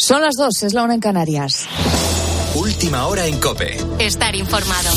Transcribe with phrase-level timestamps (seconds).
[0.00, 1.68] Son las dos, es la una en Canarias.
[2.54, 3.76] Última hora en Cope.
[3.98, 4.88] Estar informado.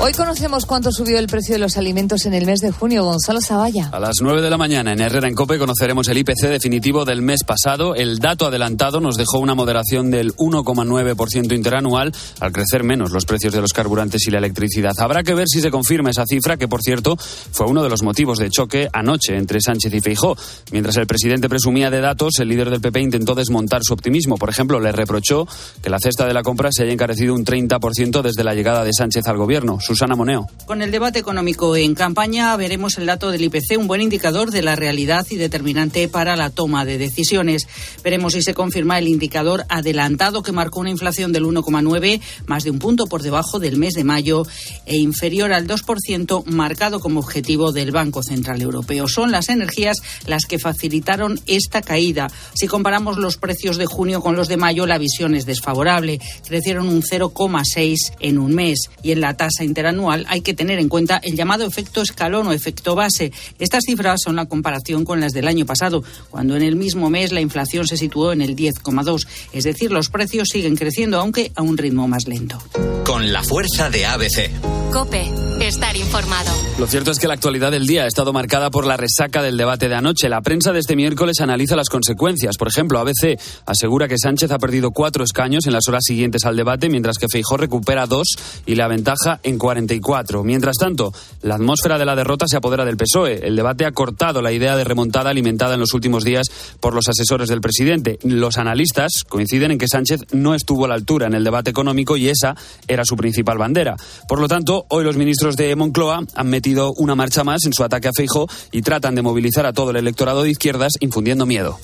[0.00, 3.02] Hoy conocemos cuánto subió el precio de los alimentos en el mes de junio.
[3.02, 3.88] Gonzalo Zavalla.
[3.90, 7.20] A las 9 de la mañana en Herrera en Cope conoceremos el IPC definitivo del
[7.20, 7.96] mes pasado.
[7.96, 13.52] El dato adelantado nos dejó una moderación del 1,9% interanual al crecer menos los precios
[13.52, 14.92] de los carburantes y la electricidad.
[14.98, 18.04] Habrá que ver si se confirma esa cifra que, por cierto, fue uno de los
[18.04, 20.36] motivos de choque anoche entre Sánchez y Feijó.
[20.70, 24.36] Mientras el presidente presumía de datos, el líder del PP intentó desmontar su optimismo.
[24.36, 25.48] Por ejemplo, le reprochó
[25.82, 28.92] que la cesta de la compra se haya encarecido un 30% desde la llegada de
[28.92, 29.80] Sánchez al gobierno.
[29.88, 30.46] Susana Moneo.
[30.66, 34.60] Con el debate económico en campaña veremos el dato del IPC, un buen indicador de
[34.60, 37.66] la realidad y determinante para la toma de decisiones.
[38.04, 42.70] Veremos si se confirma el indicador adelantado que marcó una inflación del 1,9, más de
[42.70, 44.46] un punto por debajo del mes de mayo
[44.84, 49.08] e inferior al 2% marcado como objetivo del Banco Central Europeo.
[49.08, 52.30] Son las energías las que facilitaron esta caída.
[52.52, 56.20] Si comparamos los precios de junio con los de mayo, la visión es desfavorable.
[56.46, 60.88] Crecieron un 0,6 en un mes y en la tasa interanual hay que tener en
[60.88, 63.32] cuenta el llamado efecto escalón o efecto base.
[63.60, 67.30] Estas cifras son la comparación con las del año pasado, cuando en el mismo mes
[67.30, 69.28] la inflación se situó en el 10,2.
[69.52, 72.60] Es decir, los precios siguen creciendo, aunque a un ritmo más lento.
[73.04, 74.50] Con la fuerza de ABC.
[74.92, 76.50] Cope, estar informado.
[76.78, 79.58] Lo cierto es que la actualidad del día ha estado marcada por la resaca del
[79.58, 80.30] debate de anoche.
[80.30, 82.56] La prensa de este miércoles analiza las consecuencias.
[82.56, 86.56] Por ejemplo, ABC asegura que Sánchez ha perdido cuatro escaños en las horas siguientes al
[86.56, 88.28] debate, mientras que Feijó recupera dos
[88.64, 90.44] y la ventaja en 44.
[90.44, 93.46] Mientras tanto, la atmósfera de la derrota se apodera del PSOE.
[93.46, 96.46] El debate ha cortado la idea de remontada alimentada en los últimos días
[96.80, 98.18] por los asesores del presidente.
[98.22, 102.16] Los analistas coinciden en que Sánchez no estuvo a la altura en el debate económico
[102.16, 103.96] y esa era su principal bandera.
[104.26, 107.84] Por lo tanto, hoy los ministros de Moncloa han metido una marcha más en su
[107.84, 111.78] ataque a Feijo y tratan de movilizar a todo el electorado de izquierdas infundiendo miedo.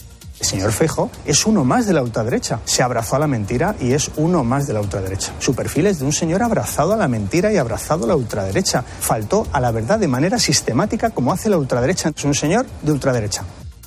[0.45, 2.61] El señor Fejo es uno más de la ultraderecha.
[2.67, 5.33] Se abrazó a la mentira y es uno más de la ultraderecha.
[5.39, 8.85] Su perfil es de un señor abrazado a la mentira y abrazado a la ultraderecha.
[9.01, 12.13] Faltó a la verdad de manera sistemática como hace la ultraderecha.
[12.15, 13.43] Es un señor de ultraderecha.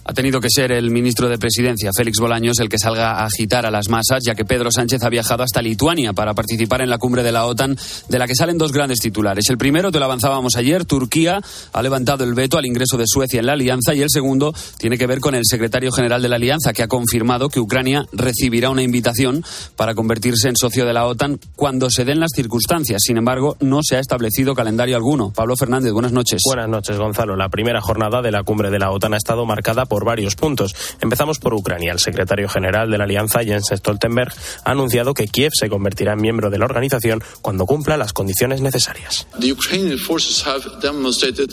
[0.10, 3.66] Ha tenido que ser el ministro de Presidencia, Félix Bolaños, el que salga a agitar
[3.66, 6.98] a las masas, ya que Pedro Sánchez ha viajado hasta Lituania para participar en la
[6.98, 9.50] cumbre de la OTAN, de la que salen dos grandes titulares.
[9.50, 11.42] El primero, te lo avanzábamos ayer, Turquía
[11.74, 14.98] ha levantado el veto al ingreso de Suecia en la alianza, y el segundo tiene
[14.98, 18.70] que ver con el secretario general de la alianza, que ha confirmado que Ucrania recibirá
[18.70, 19.44] una invitación
[19.76, 23.02] para convertirse en socio de la OTAN cuando se den las circunstancias.
[23.04, 25.34] Sin embargo, no se ha establecido calendario alguno.
[25.36, 26.40] Pablo Fernández, buenas noches.
[26.46, 27.36] Buenas noches, Gonzalo.
[27.36, 30.36] La primera jornada de la cumbre de la OTAN ha estado marcada por por varios
[30.36, 30.76] puntos.
[31.02, 31.92] Empezamos por Ucrania.
[31.92, 34.32] El secretario general de la Alianza, Jens Stoltenberg,
[34.64, 38.62] ha anunciado que Kiev se convertirá en miembro de la organización cuando cumpla las condiciones
[38.62, 39.26] necesarias.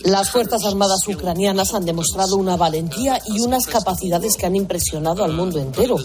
[0.05, 5.33] Las Fuerzas Armadas ucranianas han demostrado una valentía y unas capacidades que han impresionado al
[5.33, 5.97] mundo entero.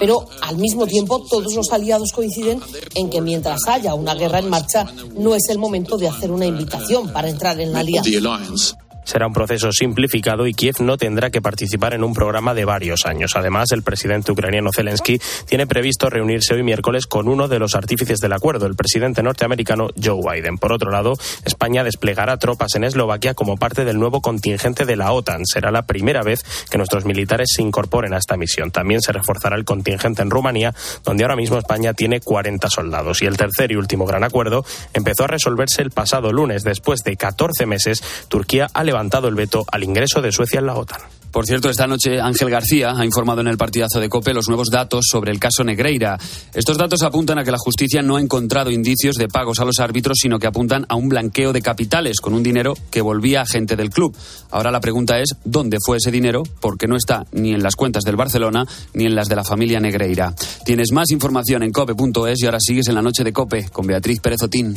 [0.00, 2.62] Pero, al mismo tiempo, todos los aliados coinciden
[2.94, 6.46] en que mientras haya una guerra en marcha, no es el momento de hacer una
[6.46, 8.78] invitación para entrar en la alianza.
[9.04, 13.04] Será un proceso simplificado y Kiev no tendrá que participar en un programa de varios
[13.06, 13.32] años.
[13.34, 18.20] Además, el presidente ucraniano Zelensky tiene previsto reunirse hoy miércoles con uno de los artífices
[18.20, 20.58] del acuerdo, el presidente norteamericano Joe Biden.
[20.58, 21.14] Por otro lado,
[21.44, 25.44] España desplegará tropas en Eslovaquia como parte del nuevo contingente de la OTAN.
[25.44, 28.70] Será la primera vez que nuestros militares se incorporen a esta misión.
[28.70, 30.74] También se reforzará el contingente en Rumanía,
[31.04, 33.22] donde ahora mismo España tiene 40 soldados.
[33.22, 34.64] Y el tercer y último gran acuerdo
[34.94, 36.62] empezó a resolverse el pasado lunes.
[36.62, 40.74] Después de 14 meses, Turquía ha levantado el veto al ingreso de Suecia en la
[40.74, 41.00] OTAN.
[41.32, 44.68] Por cierto, esta noche Ángel García ha informado en el partidazo de COPE los nuevos
[44.70, 46.18] datos sobre el caso Negreira.
[46.52, 49.80] Estos datos apuntan a que la justicia no ha encontrado indicios de pagos a los
[49.80, 53.46] árbitros, sino que apuntan a un blanqueo de capitales con un dinero que volvía a
[53.46, 54.14] gente del club.
[54.50, 56.42] Ahora la pregunta es, ¿dónde fue ese dinero?
[56.60, 59.80] Porque no está ni en las cuentas del Barcelona ni en las de la familia
[59.80, 60.34] Negreira.
[60.66, 64.20] Tienes más información en cope.es y ahora sigues en la noche de COPE con Beatriz
[64.20, 64.76] Pérez Otín.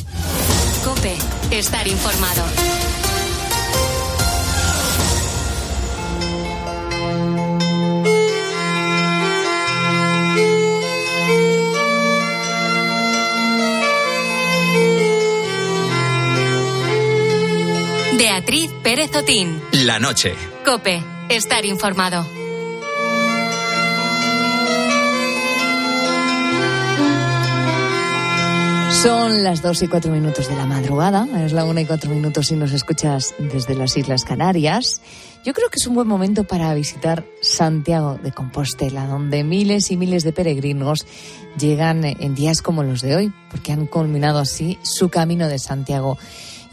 [0.82, 1.16] COPE,
[1.50, 2.65] estar informado.
[18.46, 19.60] Beatriz Pérez Otín.
[19.72, 20.32] La noche.
[20.64, 22.24] Cope, estar informado.
[29.02, 32.46] Son las dos y cuatro minutos de la madrugada, es la una y cuatro minutos
[32.46, 35.00] si nos escuchas desde las Islas Canarias.
[35.44, 39.96] Yo creo que es un buen momento para visitar Santiago de Compostela, donde miles y
[39.96, 41.04] miles de peregrinos
[41.58, 46.16] llegan en días como los de hoy, porque han culminado así su camino de Santiago.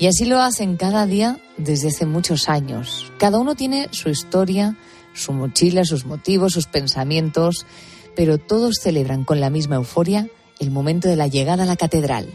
[0.03, 3.09] Y así lo hacen cada día desde hace muchos años.
[3.17, 4.75] Cada uno tiene su historia,
[5.13, 7.65] su mochila, sus motivos, sus pensamientos,
[8.13, 10.27] pero todos celebran con la misma euforia
[10.59, 12.27] el momento de la llegada a la catedral.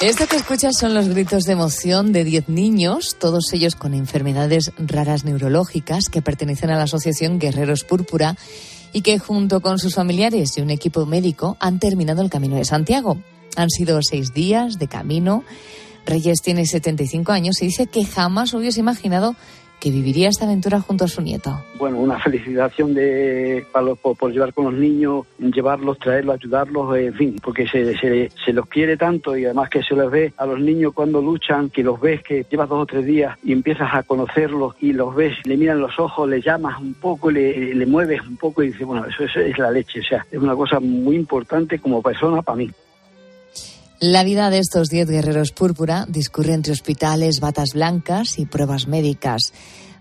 [0.00, 4.70] Esto que escuchas son los gritos de emoción de 10 niños, todos ellos con enfermedades
[4.78, 8.36] raras neurológicas que pertenecen a la asociación Guerreros Púrpura
[8.96, 12.64] y que junto con sus familiares y un equipo médico han terminado el Camino de
[12.64, 13.18] Santiago.
[13.54, 15.44] Han sido seis días de camino.
[16.06, 19.36] Reyes tiene 75 años y dice que jamás hubiese imaginado
[19.80, 21.60] que viviría esta aventura junto a su nieto.
[21.78, 23.66] Bueno, una felicitación de,
[24.00, 28.96] por, llevar con los niños, llevarlos, traerlos, ayudarlos, en fin, porque se, se, los quiere
[28.96, 32.22] tanto y además que se les ve a los niños cuando luchan, que los ves,
[32.22, 35.80] que llevas dos o tres días y empiezas a conocerlos y los ves, le miran
[35.80, 39.24] los ojos, le llamas un poco, le, le mueves un poco y dices, bueno, eso,
[39.24, 42.70] eso es la leche, o sea, es una cosa muy importante como persona para mí.
[44.00, 49.54] La vida de estos diez guerreros púrpura discurre entre hospitales, batas blancas y pruebas médicas.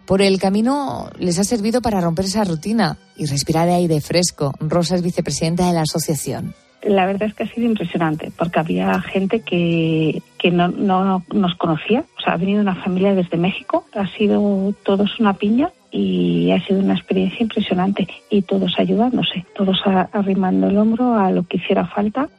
[0.05, 4.53] Por el camino les ha servido para romper esa rutina y respirar aire fresco.
[4.59, 6.53] Rosa es vicepresidenta de la asociación.
[6.83, 11.55] La verdad es que ha sido impresionante porque había gente que, que no, no nos
[11.55, 12.03] conocía.
[12.17, 16.59] O sea, ha venido una familia desde México, ha sido todos una piña y ha
[16.67, 21.87] sido una experiencia impresionante y todos ayudándose, todos arrimando el hombro a lo que hiciera
[21.87, 22.29] falta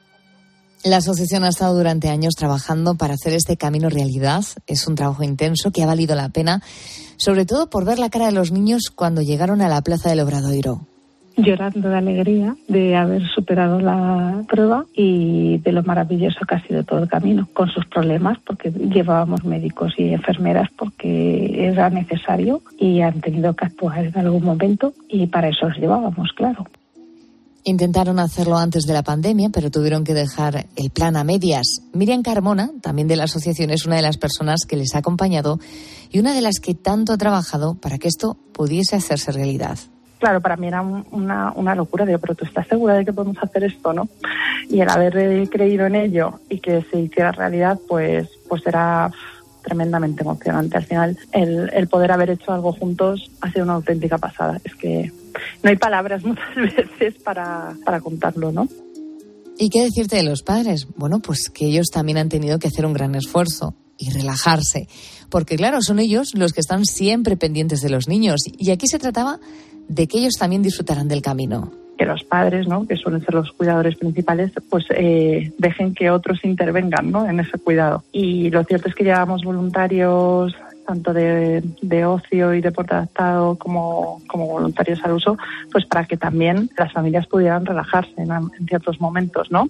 [0.85, 4.45] la asociación ha estado durante años trabajando para hacer este camino realidad.
[4.67, 6.63] Es un trabajo intenso que ha valido la pena,
[7.17, 10.21] sobre todo por ver la cara de los niños cuando llegaron a la plaza del
[10.21, 10.81] Obradoiro.
[11.39, 16.83] Llorando de alegría de haber superado la prueba y de lo maravilloso que ha sido
[16.83, 23.03] todo el camino, con sus problemas, porque llevábamos médicos y enfermeras porque era necesario y
[23.03, 26.67] han tenido que actuar en algún momento y para eso los llevábamos, claro.
[27.69, 31.83] Intentaron hacerlo antes de la pandemia, pero tuvieron que dejar el plan a medias.
[31.93, 35.59] Miriam Carmona, también de la asociación, es una de las personas que les ha acompañado
[36.13, 39.81] y una de las que tanto ha trabajado para que esto pudiese hacerse realidad.
[40.21, 43.37] Claro, para mí era una, una locura, digo, pero tú estás segura de que podemos
[43.43, 44.09] hacer esto, ¿no?
[44.69, 49.11] Y el haber eh, creído en ello y que se hiciera realidad, pues, pues era
[49.67, 50.77] tremendamente emocionante.
[50.77, 54.61] Al final, el, el poder haber hecho algo juntos ha sido una auténtica pasada.
[54.65, 55.13] Es que
[55.63, 58.69] no hay palabras muchas veces para, para contarlo, ¿no?
[59.59, 60.87] ¿Y qué decirte de los padres?
[60.97, 64.87] Bueno, pues que ellos también han tenido que hacer un gran esfuerzo y relajarse,
[65.31, 68.99] porque claro, son ellos los que están siempre pendientes de los niños y aquí se
[68.99, 69.41] trataba
[69.89, 71.73] de que ellos también disfrutaran del camino.
[71.97, 72.87] Que los padres, ¿no?
[72.87, 77.27] que suelen ser los cuidadores principales, pues eh, dejen que otros intervengan ¿no?
[77.27, 78.05] en ese cuidado.
[78.13, 80.55] Y lo cierto es que llevamos voluntarios
[80.87, 85.37] tanto de, ocio y deporte adaptado como, como, voluntarios al uso,
[85.73, 89.67] pues para que también las familias pudieran relajarse en, ciertos momentos, ¿no?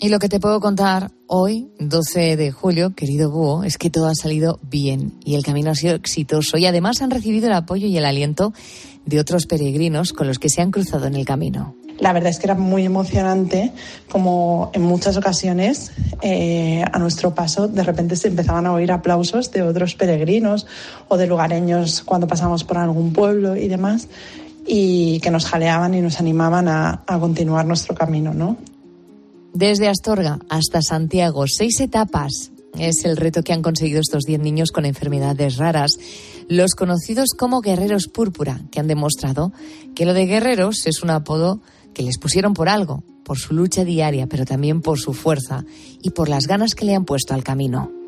[0.00, 4.06] Y lo que te puedo contar hoy, 12 de julio, querido Búho, es que todo
[4.06, 7.86] ha salido bien y el camino ha sido exitoso y además han recibido el apoyo
[7.86, 8.52] y el aliento
[9.06, 12.38] de otros peregrinos con los que se han cruzado en el camino la verdad es
[12.38, 13.72] que era muy emocionante
[14.10, 15.92] como en muchas ocasiones
[16.22, 20.66] eh, a nuestro paso de repente se empezaban a oír aplausos de otros peregrinos
[21.08, 24.08] o de lugareños cuando pasamos por algún pueblo y demás
[24.66, 28.56] y que nos jaleaban y nos animaban a, a continuar nuestro camino, ¿no?
[29.52, 32.50] Desde Astorga hasta Santiago, seis etapas.
[32.78, 35.98] Es el reto que han conseguido estos diez niños con enfermedades raras,
[36.48, 39.52] los conocidos como guerreros púrpura, que han demostrado
[39.94, 41.60] que lo de guerreros es un apodo
[41.94, 45.64] que les pusieron por algo, por su lucha diaria, pero también por su fuerza
[46.02, 48.03] y por las ganas que le han puesto al camino.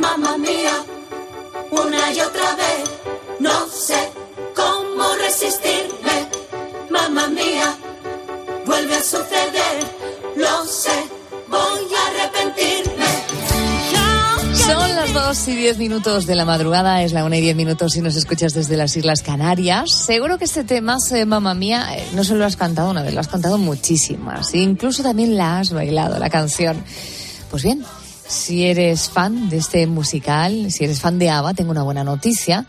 [0.00, 0.84] Mamá mía,
[1.70, 2.90] una y otra vez,
[3.38, 4.10] no sé
[4.54, 6.28] cómo resistirme.
[6.90, 7.76] Mamá mía,
[8.66, 9.53] vuelve a suceder,
[15.44, 18.16] 2 y 10 minutos de la madrugada, es la 1 y 10 minutos si nos
[18.16, 19.90] escuchas desde las Islas Canarias.
[19.94, 23.12] Seguro que este tema, eh, Mamá Mía, eh, no solo lo has cantado una vez,
[23.12, 24.54] lo has cantado muchísimas.
[24.54, 26.82] Incluso también la has bailado, la canción.
[27.50, 27.84] Pues bien,
[28.26, 32.66] si eres fan de este musical, si eres fan de ABBA, tengo una buena noticia.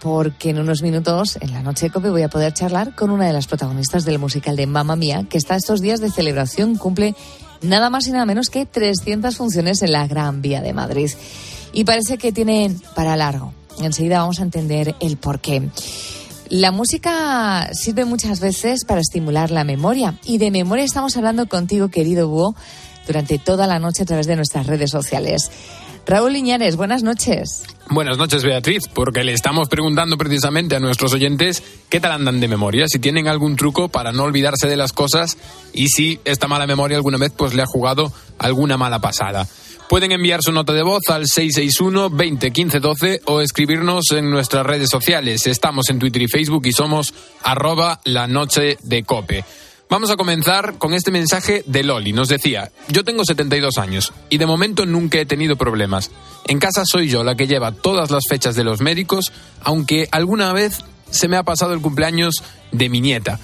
[0.00, 3.26] porque en unos minutos, en la noche de COPE, voy a poder charlar con una
[3.26, 7.14] de las protagonistas del musical de Mamma Mía, que está estos días de celebración, cumple
[7.60, 11.10] nada más y nada menos que 300 funciones en la Gran Vía de Madrid.
[11.72, 13.52] Y parece que tienen para largo.
[13.80, 15.68] Enseguida vamos a entender el porqué.
[16.48, 21.88] La música sirve muchas veces para estimular la memoria y de memoria estamos hablando contigo,
[21.88, 22.54] querido Búho,
[23.06, 25.50] durante toda la noche a través de nuestras redes sociales.
[26.06, 27.64] Raúl Liñares, buenas noches.
[27.90, 32.46] Buenas noches, Beatriz, porque le estamos preguntando precisamente a nuestros oyentes qué tal andan de
[32.46, 35.36] memoria, si tienen algún truco para no olvidarse de las cosas
[35.72, 39.48] y si esta mala memoria alguna vez pues le ha jugado alguna mala pasada.
[39.88, 44.66] Pueden enviar su nota de voz al 661 20 15 12 o escribirnos en nuestras
[44.66, 45.46] redes sociales.
[45.46, 49.44] Estamos en Twitter y Facebook y somos arroba la noche de cope.
[49.88, 52.12] Vamos a comenzar con este mensaje de Loli.
[52.12, 56.10] Nos decía, yo tengo 72 años y de momento nunca he tenido problemas.
[56.48, 60.52] En casa soy yo la que lleva todas las fechas de los médicos, aunque alguna
[60.52, 63.38] vez se me ha pasado el cumpleaños de mi nieta.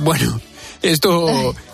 [0.00, 0.40] Bueno,
[0.80, 1.28] esto,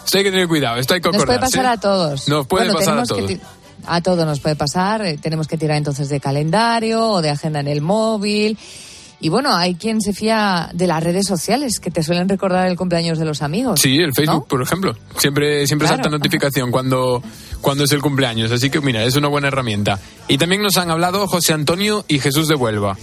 [0.05, 1.59] esto hay que tener cuidado, esto hay que Nos puede acordarse.
[1.59, 2.27] pasar a todos.
[2.27, 3.27] Nos puede Bueno, pasar a que todos.
[3.29, 3.41] ti-
[3.87, 5.05] a todos nos puede pasar.
[5.05, 8.59] eh, Tenemos que tirar entonces de calendario o de agenda en el móvil.
[9.21, 12.77] Y bueno, hay quien se fía de las redes sociales que te suelen recordar el
[12.77, 13.81] cumpleaños de los amigos.
[13.81, 14.95] Sí, el Facebook, por ejemplo.
[15.17, 16.03] Siempre, siempre Claro.
[16.03, 17.23] salta notificación cuando,
[17.63, 18.51] cuando es el cumpleaños.
[18.51, 19.99] Así que mira, es una buena herramienta.
[20.29, 22.99] Y también nos han hablado José Antonio y Jesús de Huelva.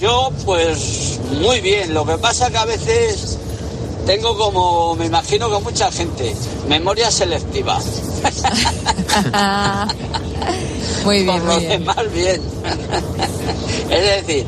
[0.00, 1.92] Yo, pues, muy bien.
[1.92, 3.38] Lo que pasa que a veces
[4.06, 6.34] tengo como, me imagino que mucha gente,
[6.68, 7.78] memoria selectiva.
[11.04, 11.80] muy bien, Por lo muy bien.
[11.80, 12.40] demás, bien.
[13.90, 14.46] es decir,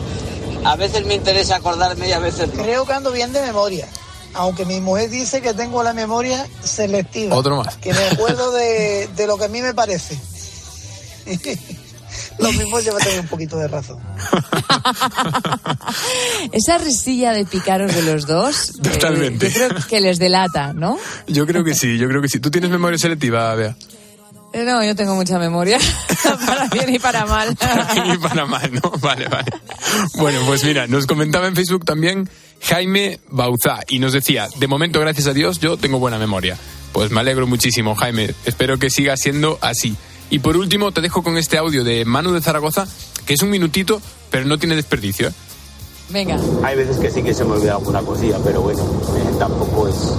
[0.64, 2.62] a veces me interesa acordarme y a veces no.
[2.62, 3.86] Creo que ando bien de memoria.
[4.34, 7.34] Aunque mi mujer dice que tengo la memoria selectiva.
[7.34, 7.76] Otro más.
[7.78, 10.18] Que me acuerdo de, de lo que a mí me parece.
[12.38, 13.98] lo mismo lleva también un poquito de razón.
[16.52, 19.50] Esa risilla de picaros de los dos, eh, Totalmente.
[19.50, 20.98] yo creo que les delata, ¿no?
[21.26, 22.40] Yo creo que sí, yo creo que sí.
[22.40, 23.76] ¿Tú tienes memoria selectiva, Bea?
[24.52, 25.78] Eh, No, yo tengo mucha memoria,
[26.46, 27.56] para bien y para mal.
[28.14, 28.90] y para mal, ¿no?
[29.00, 29.50] Vale, vale.
[30.14, 32.28] Bueno, pues mira, nos comentaba en Facebook también
[32.62, 36.56] Jaime Bauzá y nos decía, de momento, gracias a Dios, yo tengo buena memoria.
[36.92, 38.32] Pues me alegro muchísimo, Jaime.
[38.46, 39.94] Espero que siga siendo así.
[40.30, 42.86] Y por último, te dejo con este audio de Manu de Zaragoza,
[43.24, 45.28] que es un minutito, pero no tiene desperdicio.
[45.28, 45.32] ¿eh?
[46.08, 46.38] Venga.
[46.62, 50.12] Hay veces que sí que se me olvida alguna cosilla, pero bueno, eh, tampoco es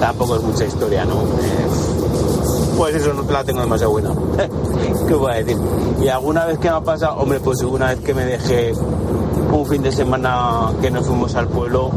[0.00, 1.22] tampoco es mucha historia, ¿no?
[1.22, 4.10] Eh, pues eso no la tengo demasiado buena.
[5.08, 5.58] ¿Qué voy a decir?
[6.02, 8.72] Y alguna vez que me ha pasado, hombre, pues una vez que me dejé
[9.52, 11.90] un fin de semana que nos fuimos al pueblo,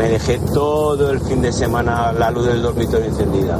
[0.00, 3.58] me dejé todo el fin de semana la luz del dormitorio encendida.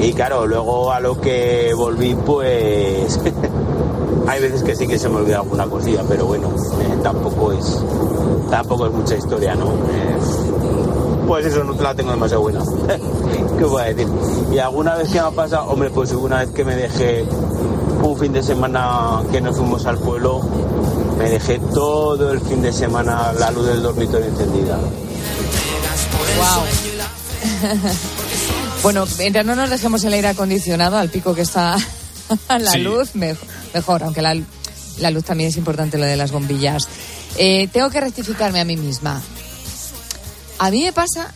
[0.00, 3.18] Y claro, luego a lo que volví, pues
[4.28, 7.82] hay veces que sí que se me olvida alguna cosilla, pero bueno, eh, tampoco es
[8.48, 9.66] tampoco es mucha historia, ¿no?
[9.72, 10.16] Eh,
[11.26, 12.60] pues eso no la tengo demasiado buena.
[13.58, 14.06] ¿Qué voy a decir?
[14.52, 17.24] Y alguna vez que me ha pasado, hombre, pues una vez que me dejé
[18.04, 20.42] un fin de semana que nos fuimos al pueblo,
[21.18, 24.78] me dejé todo el fin de semana la luz del dormitorio encendida.
[28.82, 31.76] Bueno, mientras no nos dejemos el aire acondicionado al pico que está
[32.48, 32.78] la Sí.
[32.78, 33.36] luz, me-
[33.74, 34.36] mejor, aunque la,
[34.98, 36.88] la luz también es importante, lo de las bombillas.
[37.38, 39.20] Eh, tengo que rectificarme a mí misma.
[40.58, 41.32] A mí me pasa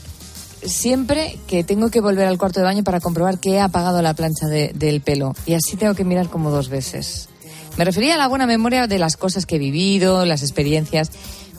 [0.65, 4.15] siempre que tengo que volver al cuarto de baño para comprobar que he apagado la
[4.15, 5.35] plancha de- del pelo.
[5.47, 7.29] Y así tengo que mirar como dos veces.
[7.77, 11.11] Me refería a la buena memoria de las cosas que he vivido, las experiencias.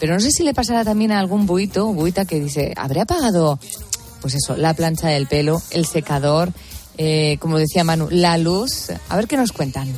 [0.02, 3.02] Pero no sé si le pasará también a algún buito o buita que dice, ¿habré
[3.02, 3.60] apagado,
[4.20, 6.52] pues eso, la plancha del pelo, el secador,
[6.98, 8.88] eh, como decía Manu, la luz?
[9.10, 9.94] A ver qué nos cuentan.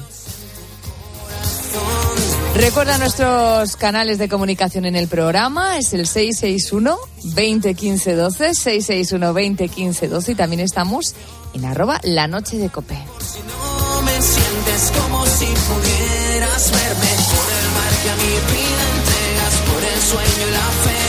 [2.54, 10.08] Recuerda nuestros canales de comunicación en el programa, es el 661 2015 12, 661 2015
[10.10, 11.16] 12 y también estamos
[11.54, 12.96] en arroba la noche de cope.
[12.96, 18.63] No me sientes como si pudieras verme por el mar que a mi
[20.14, 21.02] sueño y la fe,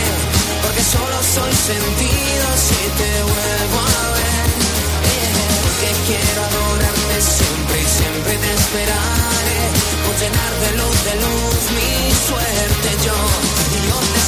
[0.62, 4.46] porque solo soy sentido si te vuelvo a ver,
[5.12, 5.30] Eh,
[5.64, 9.60] porque quiero adorarte siempre y siempre te esperaré,
[10.04, 11.92] por llenar de luz, de luz mi
[12.28, 13.18] suerte yo,
[13.76, 14.22] y yo te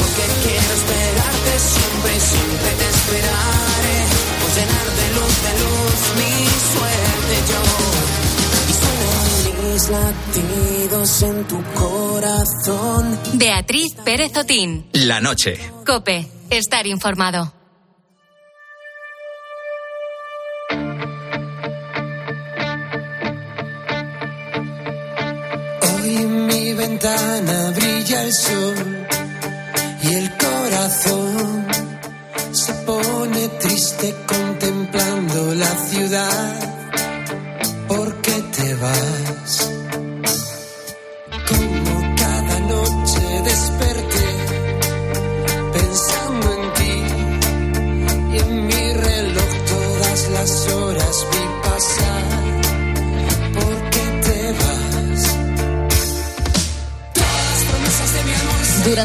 [0.00, 4.27] Porque quiero esperarte siempre y siempre te esperaré
[4.58, 6.34] llenar de luz, de luz mi
[6.74, 7.62] suerte yo.
[8.68, 9.28] Y suenan
[9.72, 13.18] mis latidos en tu corazón.
[13.34, 14.86] Beatriz Pérez Otín.
[14.92, 15.58] La noche.
[15.86, 17.52] Cope, estar informado.
[25.82, 29.06] Hoy en mi ventana brilla el sol
[30.02, 31.66] y el corazón
[32.52, 34.47] se pone triste con
[35.58, 36.67] la ciudad.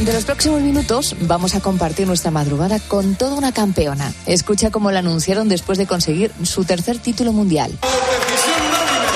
[0.03, 4.11] Durante los próximos minutos vamos a compartir nuestra madrugada con toda una campeona.
[4.25, 7.71] Escucha cómo la anunciaron después de conseguir su tercer título mundial.
[7.71, 9.07] decisión unánime.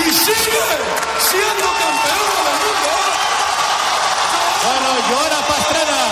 [0.00, 0.34] Y sigue
[1.30, 2.92] siendo campeona del mundo.
[4.66, 6.02] Bueno, Joana Pastrana.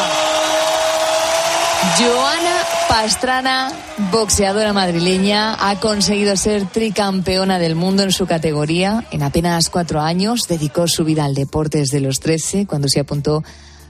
[1.99, 2.57] Joana
[3.05, 3.71] Pastrana,
[4.11, 9.07] boxeadora madrileña, ha conseguido ser tricampeona del mundo en su categoría.
[9.11, 13.45] En apenas cuatro años dedicó su vida al deporte desde los 13, cuando se apuntó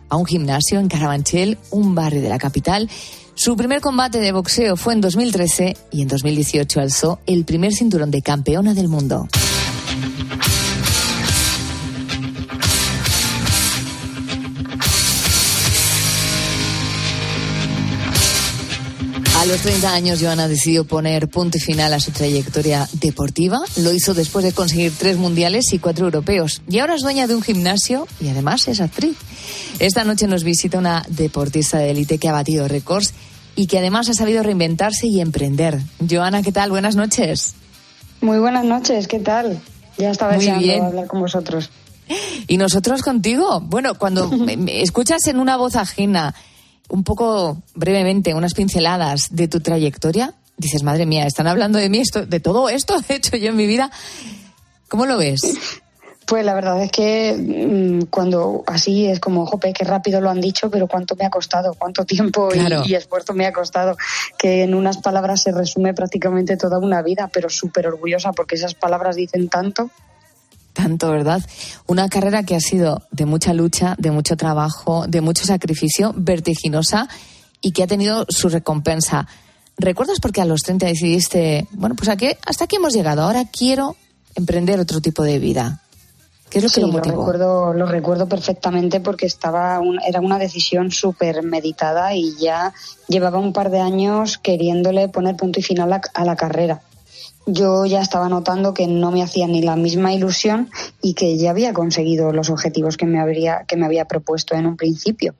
[0.09, 2.90] a un gimnasio en Carabanchel, un barrio de la capital.
[3.37, 8.11] Su primer combate de boxeo fue en 2013 y en 2018 alzó el primer cinturón
[8.11, 9.28] de campeona del mundo.
[19.54, 23.61] Los 30 años, Joana decidió poner punto y final a su trayectoria deportiva.
[23.76, 26.61] Lo hizo después de conseguir tres mundiales y cuatro europeos.
[26.68, 29.16] Y ahora es dueña de un gimnasio y además es actriz.
[29.78, 33.14] Esta noche nos visita una deportista de élite que ha batido récords
[33.54, 35.78] y que además ha sabido reinventarse y emprender.
[36.11, 36.70] Joana, ¿qué tal?
[36.70, 37.54] Buenas noches.
[38.23, 39.61] Muy buenas noches, ¿qué tal?
[39.99, 40.82] Ya estaba Muy deseando bien.
[40.84, 41.70] hablar con vosotros.
[42.49, 43.61] Y nosotros contigo.
[43.61, 46.34] Bueno, cuando me- me escuchas en una voz ajena,
[46.88, 51.98] un poco brevemente, unas pinceladas de tu trayectoria, dices, madre mía, están hablando de mí,
[51.98, 53.90] esto, de todo esto he hecho yo en mi vida.
[54.88, 55.40] ¿Cómo lo ves?
[56.26, 60.40] Pues la verdad es que mm, cuando así es como, jope, qué rápido lo han
[60.40, 63.97] dicho, pero cuánto me ha costado, cuánto tiempo y- y, esfuerzo me ha costado,
[64.38, 68.75] que en unas palabras se resume prácticamente toda una vida, pero súper orgullosa porque esas
[68.75, 69.90] palabras dicen tanto.
[70.75, 71.41] Tanto, ¿verdad?
[71.87, 77.08] Una carrera que ha sido de mucha lucha, de mucho trabajo, de mucho sacrificio, vertiginosa
[77.63, 79.26] y que ha tenido su recompensa.
[79.78, 83.45] ¿Recuerdas por qué a los 30 decidiste, bueno, pues aquí, hasta aquí hemos llegado, ahora
[83.50, 83.97] quiero
[84.34, 85.80] emprender otro tipo de vida?
[86.50, 87.17] ¿Qué es lo que Sí, lo lo motivó?
[87.19, 92.73] recuerdo, lo recuerdo perfectamente porque estaba un- era una decisión súper meditada y ya
[93.08, 96.82] llevaba un par de años queriéndole poner punto y final a, a la carrera.
[97.47, 100.71] Yo ya estaba notando que no me hacía ni la misma ilusión
[101.02, 104.67] y que ya había conseguido los objetivos que me habría que me había propuesto en
[104.67, 105.35] un principio.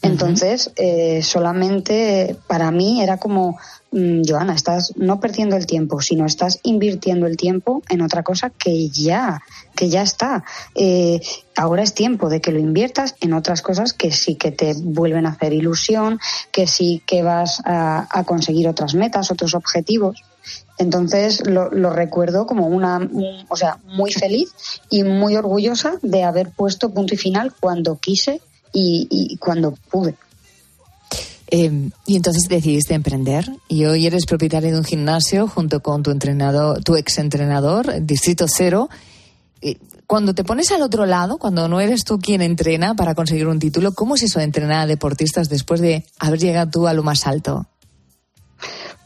[0.00, 3.58] Entonces, eh, solamente para mí era como,
[3.90, 8.50] mm, Joana, estás no perdiendo el tiempo, sino estás invirtiendo el tiempo en otra cosa
[8.50, 9.42] que ya,
[9.74, 10.44] que ya está.
[10.76, 11.20] Eh,
[11.56, 15.26] ahora es tiempo de que lo inviertas en otras cosas que sí que te vuelven
[15.26, 16.20] a hacer ilusión,
[16.52, 20.22] que sí que vas a, a conseguir otras metas, otros objetivos.
[20.78, 24.50] Entonces lo, lo recuerdo como una, un- o sea, muy feliz
[24.90, 28.40] y muy orgullosa de haber puesto punto y final cuando quise
[28.72, 30.14] y, cuando pude.
[31.50, 36.10] Eh, y entonces decidiste emprender y hoy eres propietario de un gimnasio junto con tu
[36.10, 38.88] entrenador, tu exentrenador, Distrito Cero.
[39.62, 43.46] Eh, Cuando te pones al otro lado, cuando no eres tú quien entrena para conseguir
[43.46, 46.92] un título, ¿cómo es eso de entrenar a deportistas después de haber llegado tú a
[46.92, 47.66] lo más alto?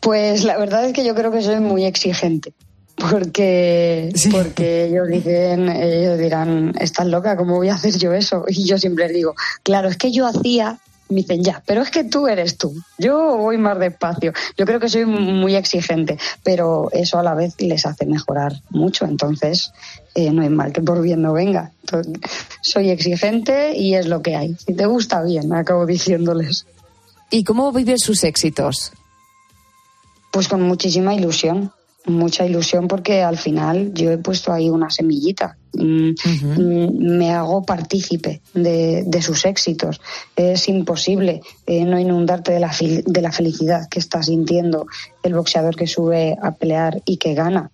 [0.02, 2.52] Pues la verdad es que yo creo que soy muy exigente.
[2.96, 8.44] Porque, porque ellos dicen, ellos dirán, estás loca, ¿cómo voy a hacer yo eso?
[8.48, 11.90] Y yo siempre les digo, claro, es que yo hacía, me dicen ya, pero es
[11.90, 14.32] que tú eres tú, yo voy más despacio.
[14.58, 19.04] Yo creo que soy muy exigente, pero eso a la vez les hace mejorar mucho,
[19.04, 19.72] entonces
[20.16, 21.70] eh, no hay mal que por bien no venga.
[21.82, 22.12] Entonces,
[22.60, 24.56] soy exigente y es lo que hay.
[24.66, 26.66] Si te gusta bien, acabo diciéndoles.
[27.30, 28.92] ¿Y cómo vives sus éxitos?
[30.33, 31.71] Pues con muchísima ilusión,
[32.07, 35.57] mucha ilusión porque al final yo he puesto ahí una semillita.
[35.75, 36.11] Mm,
[36.57, 40.01] mm, Me hago partícipe de, de sus éxitos.
[40.35, 44.87] Es imposible eh, no inundarte de la, de la felicidad que está sintiendo
[45.23, 47.71] el boxeador que sube a pelear y que gana.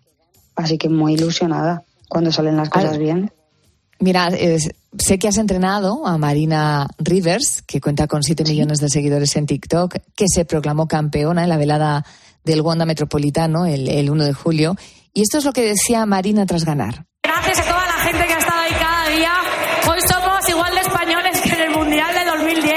[0.54, 3.30] Así que muy ilusionada cuando salen las cosas bien.
[4.00, 4.58] Mira, eh,
[4.96, 9.46] sé que has entrenado a Marina Rivers, que cuenta con 7 millones de seguidores en
[9.46, 12.04] TikTok, que se proclamó campeona en la velada
[12.48, 14.76] del Wanda Metropolitano el, el 1 de julio.
[15.12, 17.06] Y esto es lo que decía Marina tras ganar.
[17.22, 19.32] Gracias a toda la gente que ha estado ahí cada día.
[19.90, 22.72] Hoy somos igual de españoles que en el Mundial de 2010.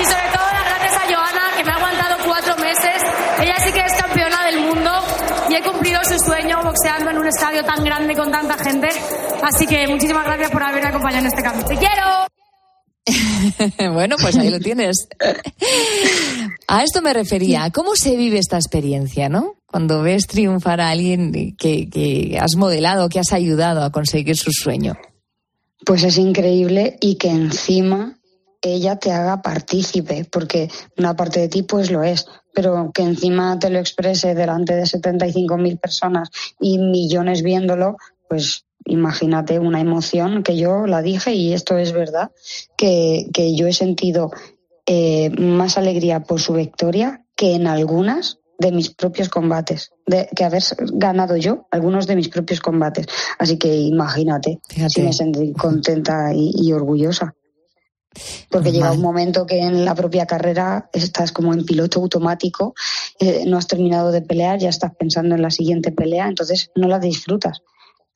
[0.00, 3.02] Y sobre todo las gracias a Joana, que me ha aguantado cuatro meses.
[3.40, 4.90] Ella sí que es campeona del mundo
[5.48, 8.88] y he cumplido su sueño boxeando en un estadio tan grande con tanta gente.
[9.42, 11.64] Así que muchísimas gracias por haberme acompañado en este camino.
[11.66, 12.37] ¡Te quiero!
[13.92, 15.08] bueno, pues ahí lo tienes.
[16.68, 17.70] A esto me refería.
[17.70, 19.54] ¿Cómo se vive esta experiencia, no?
[19.66, 24.50] Cuando ves triunfar a alguien que, que has modelado, que has ayudado a conseguir su
[24.50, 24.96] sueño.
[25.84, 28.18] Pues es increíble y que encima
[28.62, 33.58] ella te haga partícipe, porque una parte de ti pues lo es, pero que encima
[33.58, 36.28] te lo exprese delante de 75.000 personas
[36.60, 37.96] y millones viéndolo,
[38.28, 42.30] pues imagínate una emoción que yo la dije y esto es verdad,
[42.76, 44.30] que, que yo he sentido
[44.86, 50.44] eh, más alegría por su victoria que en algunas de mis propios combates, de que
[50.44, 50.62] haber
[50.92, 53.06] ganado yo algunos de mis propios combates.
[53.38, 57.34] Así que imagínate si me sentí contenta y, y orgullosa.
[58.50, 62.74] Porque llega un momento que en la propia carrera estás como en piloto automático,
[63.20, 66.88] eh, no has terminado de pelear, ya estás pensando en la siguiente pelea, entonces no
[66.88, 67.62] la disfrutas.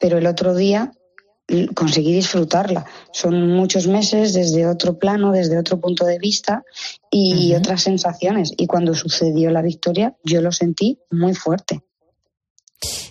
[0.02, 0.92] Pero el otro día
[1.74, 2.84] conseguí disfrutarla.
[3.12, 6.64] Son muchos meses desde otro plano, desde otro punto de vista
[7.08, 8.52] y otras sensaciones.
[8.56, 11.82] Y cuando sucedió la victoria, yo lo sentí muy fuerte.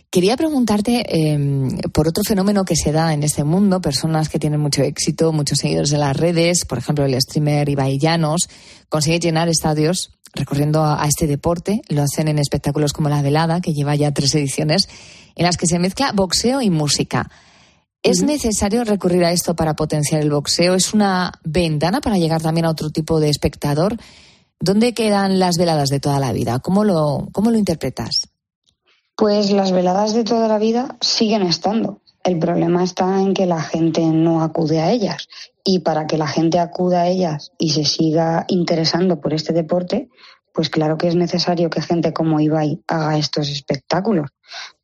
[0.10, 1.40] Quería preguntarte eh,
[1.94, 5.60] por otro fenómeno que se da en este mundo, personas que tienen mucho éxito, muchos
[5.60, 8.50] seguidores en las redes, por ejemplo el streamer Ibai Llanos,
[8.90, 13.62] consigue llenar estadios recorriendo a, a este deporte, lo hacen en espectáculos como La Velada,
[13.62, 14.90] que lleva ya tres ediciones,
[15.36, 17.30] en las que se mezcla boxeo y música.
[18.04, 20.74] ¿Es necesario recurrir a esto para potenciar el boxeo?
[20.74, 23.96] ¿Es una ventana para llegar también a otro tipo de espectador?
[24.60, 26.60] ¿Dónde quedan las veladas de toda la vida?
[26.60, 28.30] ¿Cómo lo, cómo lo interpretas?
[29.16, 32.02] Pues las veladas de toda la vida siguen estando.
[32.24, 35.28] El problema está en que la gente no acude a ellas.
[35.64, 40.10] Y para que la gente acuda a ellas y se siga interesando por este deporte,
[40.54, 44.30] pues claro que es necesario que gente como Ibai haga estos espectáculos.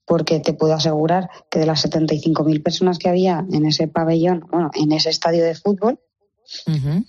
[0.08, 4.72] Porque te puedo asegurar que de las 75.000 personas que había en ese pabellón, bueno,
[4.74, 6.00] en ese estadio de fútbol,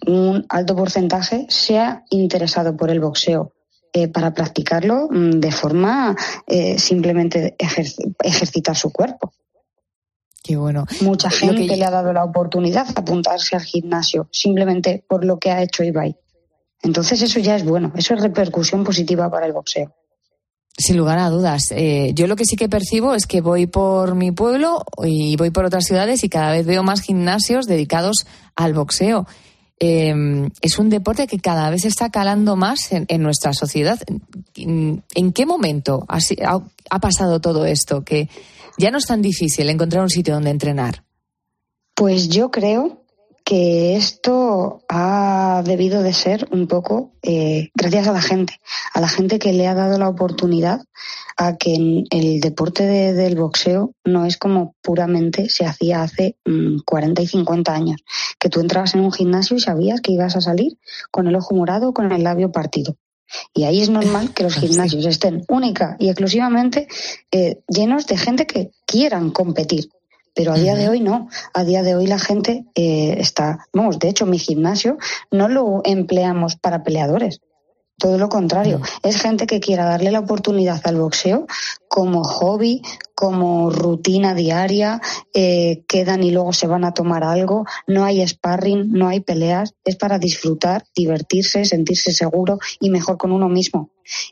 [0.06, 3.52] un alto porcentaje se ha interesado por el boxeo
[3.92, 9.32] eh, para practicarlo mm, de forma eh, simplemente ejer- ejercitar su cuerpo.
[10.42, 10.84] Qué bueno.
[11.02, 15.38] Mucha gente que- le ha dado la oportunidad de apuntarse al gimnasio simplemente por lo
[15.38, 16.16] que ha hecho Ibai.
[16.82, 19.94] Entonces eso ya es bueno, eso es repercusión positiva para el boxeo.
[20.80, 21.72] Sin lugar a dudas.
[21.72, 25.50] Eh, yo lo que sí que percibo es que voy por mi pueblo y voy
[25.50, 29.26] por otras ciudades y cada vez veo más gimnasios dedicados al boxeo.
[29.80, 30.14] Eh,
[30.60, 33.98] es un deporte que cada vez está calando más en, nuestra sociedad.
[34.54, 36.60] ¿En, qué momento ha-
[36.90, 38.04] ha pasado todo esto?
[38.04, 38.28] Que
[38.78, 41.02] ya no es tan difícil encontrar un sitio donde entrenar.
[41.94, 43.02] Pues yo creo
[43.48, 48.60] que esto ha debido de ser un poco eh, gracias a la gente,
[48.92, 50.82] a la gente que le ha dado la oportunidad
[51.38, 56.80] a que el deporte de- del boxeo no es como puramente se hacía hace mm,
[56.84, 58.02] 40 y 50 años,
[58.38, 60.76] que tú entrabas en un gimnasio y sabías que ibas a salir
[61.10, 62.96] con el ojo morado o con el labio partido.
[63.54, 66.86] Y ahí es normal que los gimnasios estén única y exclusivamente
[67.32, 69.88] eh, llenos de gente que quieran competir.
[70.38, 71.28] Pero a día de hoy no.
[71.52, 74.96] A día de hoy la gente eh, está, vamos, de hecho mi gimnasio
[75.32, 77.40] no lo empleamos para peleadores.
[77.98, 81.48] Todo lo contrario, es gente que quiera darle la oportunidad al boxeo
[81.88, 82.82] como hobby,
[83.16, 85.00] como rutina diaria,
[85.34, 89.74] eh, quedan y luego se van a tomar algo, no hay sparring, no hay peleas,
[89.84, 93.90] es para disfrutar, divertirse, sentirse seguro y mejor con uno mismo.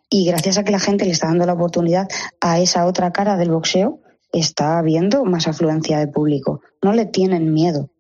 [0.09, 2.07] Y gracias a que la gente le está dando la oportunidad
[2.41, 3.99] a esa otra cara del boxeo,
[4.39, 6.61] está habiendo más afluencia de público.
[6.83, 7.91] No le tienen miedo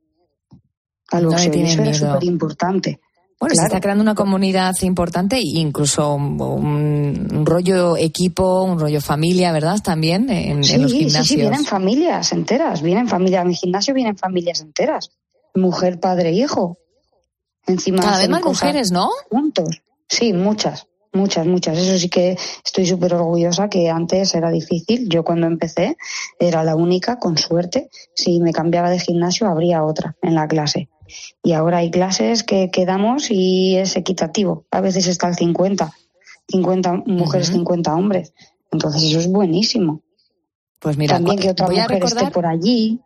[1.11, 3.01] al No boxeo eso es súper importante.
[3.39, 9.01] Bueno, se está creando una comunidad importante e incluso un, un rollo equipo, un rollo
[9.03, 9.79] familia, ¿verdad?
[9.83, 11.27] También en, en los sí, gimnasios.
[11.29, 15.11] sí, sí, vienen familias enteras, vienen familias, en mi gimnasio vienen familias enteras,
[15.55, 16.79] mujer, padre, hijo.
[17.67, 19.11] Encima Cada vez más cosas mujeres, ¿no?
[19.29, 21.77] Juntos, sí, muchas, muchas, muchas.
[21.79, 25.09] Eso sí que estoy súper orgullosa que antes era difícil.
[25.09, 25.97] Yo cuando empecé
[26.39, 27.91] era la única, con suerte.
[28.15, 30.89] Si me cambiaba de gimnasio habría otra en la clase.
[31.43, 34.67] Y ahora hay clases que quedamos y es equitativo.
[34.71, 35.93] A veces está el 50,
[36.49, 38.33] 50 mujeres, 50 hombres.
[38.73, 40.03] Entonces eso es buenísimo.
[40.81, 43.01] Pues mira, También que otra mujer recordar- esté por allí.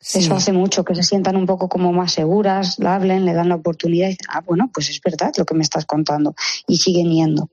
[0.00, 0.20] Sí.
[0.20, 3.48] Eso hace mucho, que se sientan un poco como más seguras, la hablen, le dan
[3.48, 6.34] la oportunidad y dicen, ah, bueno, pues es verdad lo que me estás contando.
[6.68, 7.48] Y siguen yendo.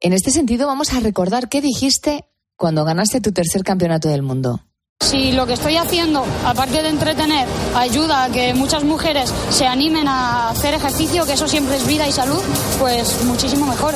[0.00, 4.60] En este sentido, vamos a recordar qué dijiste cuando ganaste tu tercer campeonato del mundo.
[5.00, 10.06] Si lo que estoy haciendo, aparte de entretener, ayuda a que muchas mujeres se animen
[10.06, 12.40] a hacer ejercicio, que eso siempre es vida y salud,
[12.78, 13.94] pues muchísimo mejor.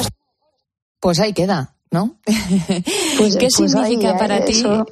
[1.00, 1.74] Pues ahí queda.
[1.90, 2.16] ¿no?
[3.18, 4.86] Pues- ¿Qué pues significa para ti eso-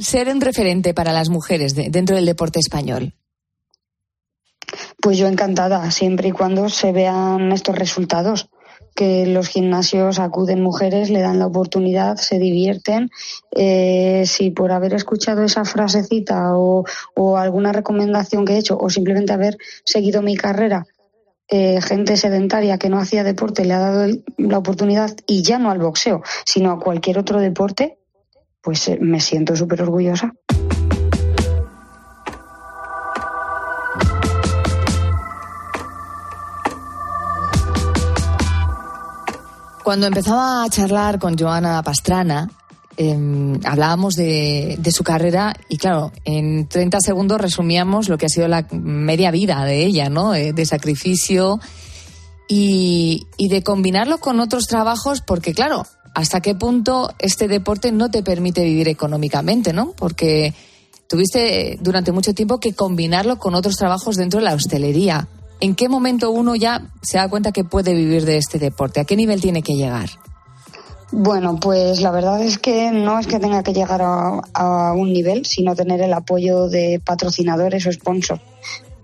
[0.00, 3.14] ser un referente para las mujeres de- dentro del deporte español?
[5.00, 8.48] Pues yo encantada, siempre y cuando se vean estos resultados,
[8.94, 13.08] que los gimnasios acuden mujeres, le dan la oportunidad, se divierten.
[13.52, 16.84] Eh, si por haber escuchado esa frasecita o,
[17.14, 20.86] o alguna recomendación que he hecho, o simplemente haber seguido mi carrera,
[21.48, 25.70] eh, gente sedentaria que no hacía deporte le ha dado la oportunidad, y ya no
[25.70, 27.99] al boxeo, sino a cualquier otro deporte,
[28.62, 30.32] pues eh, me siento súper orgullosa.
[39.82, 42.48] Cuando empezaba a charlar con Joana Pastrana,
[42.96, 48.28] eh, hablábamos de, de su carrera y claro, en 30 segundos resumíamos lo que ha
[48.28, 50.34] sido la media vida de ella, ¿no?
[50.34, 51.60] Eh, de sacrificio
[52.46, 58.10] y, y de combinarlo con otros trabajos, porque claro, hasta qué punto este deporte no
[58.10, 59.92] te permite vivir económicamente, ¿no?
[59.96, 60.54] Porque
[61.06, 65.28] tuviste eh, durante mucho tiempo que combinarlo con otros trabajos dentro de la hostelería.
[65.60, 69.00] ¿En qué momento uno ya se da cuenta que puede vivir de este deporte?
[69.00, 70.08] ¿A qué nivel tiene que llegar?
[71.12, 75.44] Bueno, pues la verdad es que no es que tenga que llegar a, un nivel,
[75.44, 78.40] sino tener el apoyo de patrocinadores o sponsors.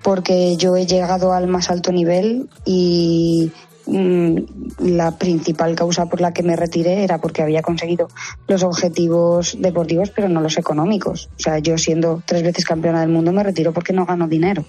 [0.03, 3.51] Porque yo he llegado al más alto nivel y
[3.87, 8.09] la principal causa por la que me retiré era porque había conseguido
[8.49, 11.29] los objetivos deportivos, pero no los económicos.
[11.39, 14.65] O sea, yo siendo tres veces campeona del mundo me retiro porque no gano dinero.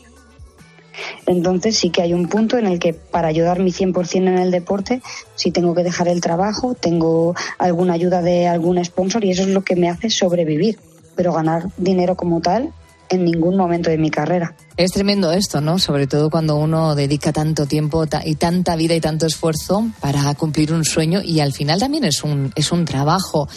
[1.25, 4.51] Entonces sí que hay un punto en el que para ayudar mi 100% en el
[4.51, 5.01] deporte,
[5.35, 9.49] si tengo que dejar el trabajo, tengo alguna ayuda de algún sponsor y eso es
[9.49, 10.79] lo que me hace sobrevivir.
[11.15, 12.73] Pero ganar dinero como tal
[13.09, 14.55] en ningún momento de mi carrera.
[14.75, 15.79] Es tremendo esto, ¿no?
[15.79, 20.73] Sobre todo cuando uno dedica tanto tiempo y tanta vida y tanto esfuerzo para cumplir
[20.73, 23.47] un sueño y al final también es un, es un trabajo.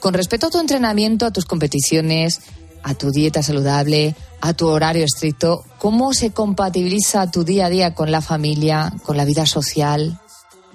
[0.00, 2.40] Con respecto a tu entrenamiento, a tus competiciones,
[2.82, 7.94] a tu dieta saludable, a tu horario estricto, ¿cómo se compatibiliza tu día a día
[7.94, 10.20] con la familia, con la vida social?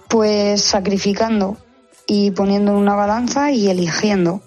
[0.10, 1.58] Pues sacrificando
[2.08, 4.42] y poniendo en una balanza y eligiendo,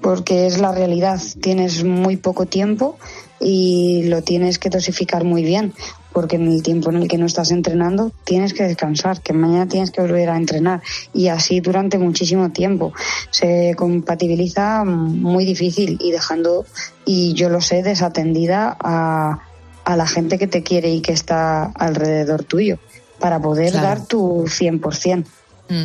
[0.00, 1.20] porque es la realidad.
[1.40, 2.98] Tienes muy poco tiempo
[3.40, 5.72] y lo tienes que dosificar muy bien,
[6.12, 9.66] porque en el tiempo en el que no estás entrenando tienes que descansar, que mañana
[9.68, 10.82] tienes que volver a entrenar
[11.14, 12.92] y así durante muchísimo tiempo.
[13.30, 16.66] Se compatibiliza muy difícil y dejando,
[17.06, 19.38] y yo lo sé, desatendida a,
[19.84, 22.78] a la gente que te quiere y que está alrededor tuyo
[23.18, 23.86] para poder Claro.
[23.86, 25.24] dar tu 100%.
[25.68, 25.84] Mm.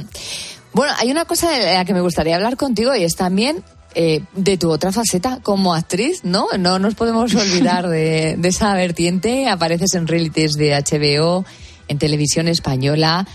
[0.74, 3.64] Bueno, hay una cosa de la que me gustaría hablar contigo y es también
[3.96, 6.48] eh, de tu otra faceta como actriz, ¿no?
[6.60, 9.48] No nos podemos olvidar de, de esa vertiente.
[9.50, 11.46] Apareces en realities de HBO,
[11.88, 13.26] en televisión española.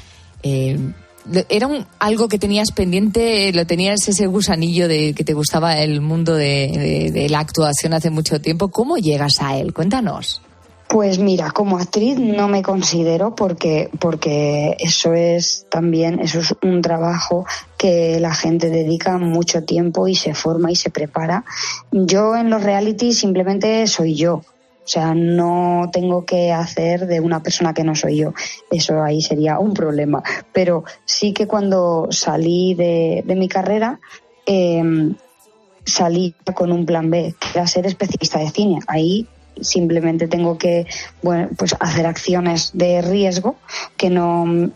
[0.43, 0.79] eh,
[1.51, 3.53] ¿Era un- algo que tenías pendiente?
[3.53, 7.93] ¿Lo tenías ese gusanillo de que te gustaba el mundo de, de- de la actuación
[7.93, 8.69] hace mucho tiempo?
[8.69, 9.73] ¿Cómo llegas a él?
[9.75, 10.41] Cuéntanos.
[10.91, 16.83] Pues mira, como actriz no me considero porque, porque eso es también, eso es un
[16.83, 17.47] trabajo
[17.79, 21.45] que la gente dedica mucho tiempo y se forma y se prepara.
[21.93, 24.35] Yo en los reality simplemente soy yo.
[24.39, 24.45] O
[24.85, 28.35] sea, no tengo que hacer de una persona que no soy yo.
[28.69, 30.25] Eso ahí sería un problema.
[30.53, 34.01] Pero sí que cuando salí de, de mi carrera,
[34.45, 35.15] em,
[35.87, 38.81] salí con un plan B, que era ser especialista de cine.
[38.89, 39.29] Ahí
[39.63, 40.87] simplemente tengo que
[41.23, 43.57] bueno, pues hacer acciones de riesgo
[43.97, 44.71] que no,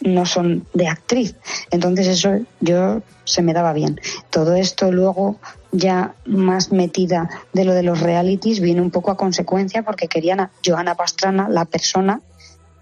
[0.00, 1.36] no son de actriz.
[1.70, 4.00] Entonces eso yo se me daba bien.
[4.30, 5.36] Todo esto luego
[5.72, 10.40] ya más metida de lo de los realities viene un poco a consecuencia porque querían
[10.40, 12.20] a Joana Pastrana, la persona,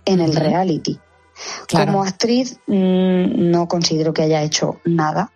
[0.04, 0.98] en el reality.
[1.66, 1.92] Claro.
[1.92, 5.30] Como actriz mm, no considero que haya hecho nada.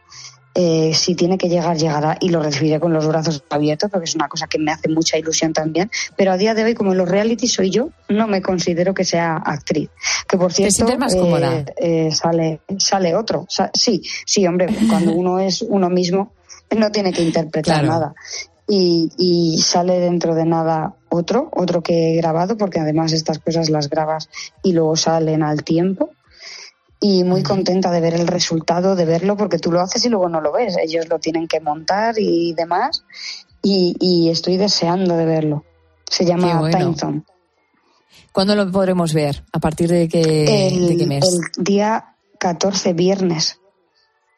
[0.55, 4.15] Eh, si tiene que llegar, llegará y lo recibiré con los brazos abiertos porque es
[4.15, 5.91] una cosa que me hace mucha ilusión también.
[6.17, 9.05] Pero a día de hoy, como en los reality soy yo, no me considero que
[9.05, 9.88] sea actriz.
[10.29, 13.47] Que por cierto, más eh, eh, sale, sale otro.
[13.49, 16.33] Sa- sí, sí, hombre, cuando uno es uno mismo,
[16.77, 17.88] no tiene que interpretar Claro.
[17.88, 18.15] nada.
[18.69, 23.71] Y, y sale dentro de nada otro, otro que he grabado, porque además estas cosas
[23.71, 24.29] las grabas
[24.62, 26.11] y luego salen al tiempo
[27.05, 30.29] y muy contenta de ver el resultado, de verlo, porque tú lo haces y luego
[30.29, 30.77] no lo ves.
[30.81, 33.05] Ellos lo tienen que montar y demás.
[33.61, 35.65] Y, y estoy deseando de verlo.
[36.09, 36.79] Se llama bueno.
[36.79, 37.23] Time Zone.
[38.31, 39.45] ¿Cuándo lo podremos ver?
[39.53, 41.25] ¿A partir de qué, el, de qué mes?
[41.25, 43.59] el día 14, viernes.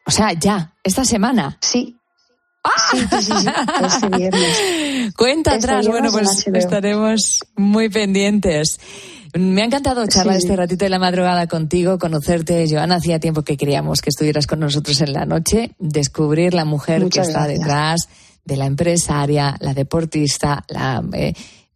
[0.07, 1.59] O sea, ya, esta semana.
[1.61, 1.99] Sí.
[2.89, 3.47] Sí, sí, sí, sí,
[3.85, 5.13] este viernes.
[5.15, 8.79] Cuenta Este atrás, bueno, viernes pues estaremos muy pendientes.
[9.37, 10.43] Me ha encantado charlar Sí.
[10.45, 12.95] este ratito de la madrugada contigo, conocerte, Joana.
[12.95, 17.27] Hacía tiempo que queríamos que estuvieras con nosotros en la noche, descubrir la mujer Muchas
[17.27, 18.07] que está detrás
[18.45, 21.03] de la empresaria, la deportista, la...
[21.13, 21.33] eh,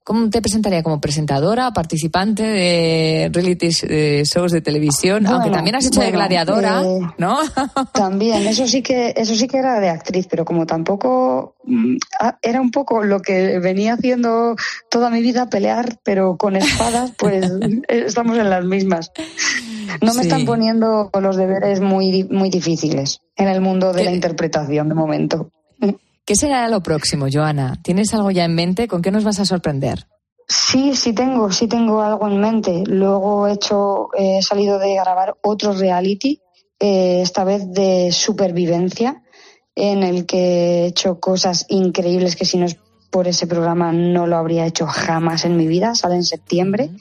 [0.10, 0.82] ¿Cómo te presentaría?
[0.82, 3.69] ¿Como presentadora, participante de reality
[4.24, 5.28] shows de televisión?
[5.28, 7.38] Aunque también has hecho de gladiadora, eh, ¿no?
[7.93, 12.39] También, eso sí que, eso sí que era de actriz, pero como tampoco mm, ah,
[12.41, 14.56] era un poco lo que venía haciendo
[14.89, 19.12] toda mi vida, pelear, pero con espadas, pues eh, estamos en las mismas.
[20.02, 20.28] No me Sí.
[20.28, 25.52] están poniendo los deberes muy, muy difíciles en el mundo de la interpretación de momento.
[26.29, 27.81] ¿Qué será lo próximo, Joana?
[27.81, 28.87] ¿Tienes algo ya en mente?
[28.87, 30.05] ¿Con qué nos vas a sorprender?
[30.47, 32.83] Sí, sí tengo, sí tengo algo en mente.
[32.85, 36.39] Luego he hecho, eh, he salido de grabar otro reality,
[36.79, 39.23] eh, esta vez de supervivencia,
[39.73, 42.77] en el que he hecho cosas increíbles que si no es
[43.09, 45.95] por ese programa no lo habría hecho jamás en mi vida.
[45.95, 46.91] Sale en septiembre.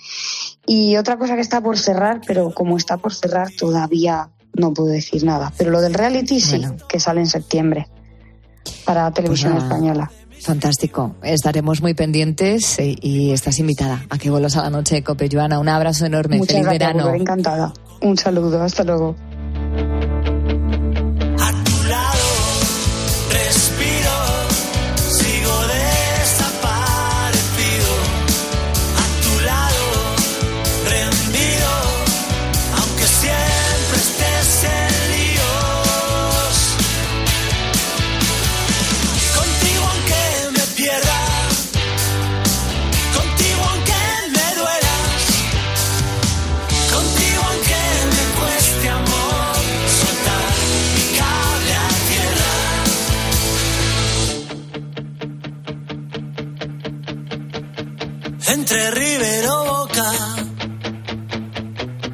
[0.65, 4.89] Y otra cosa que está por cerrar, pero como está por cerrar todavía no puedo
[4.89, 5.53] decir nada.
[5.59, 7.89] Pero lo del reality sí, que sale en septiembre
[8.85, 10.11] para televisión Pues española.
[10.41, 11.17] Fantástico.
[11.23, 15.29] Estaremos muy pendientes eh, y estás invitada a que vuelos a la noche de Cope,
[15.31, 15.59] Joana.
[15.59, 16.39] Un abrazo enorme.
[16.39, 17.15] Muchas Feliz gracias, verano.
[17.15, 17.73] encantada.
[18.01, 19.17] Un saludo, hasta luego.
[58.71, 60.13] Entre River o Boca,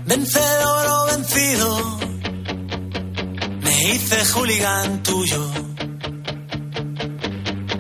[0.07, 1.99] vencedor o vencido,
[3.61, 5.51] me hice hooligan tuyo,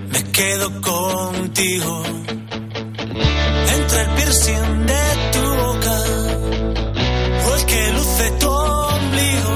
[0.08, 2.02] me quedo contigo.
[3.76, 5.98] Entre el piercing de tu boca
[7.46, 9.54] o el que luce tu ombligo,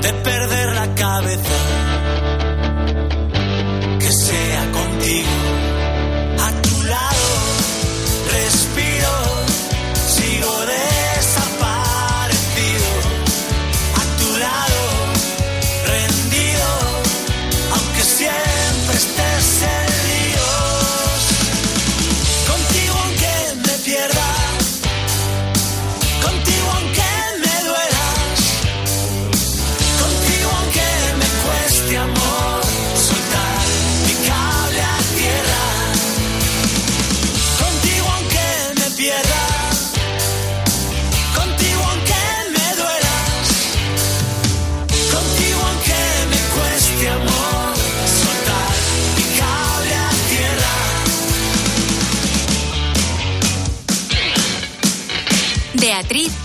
[0.00, 1.81] de perder la cabeza,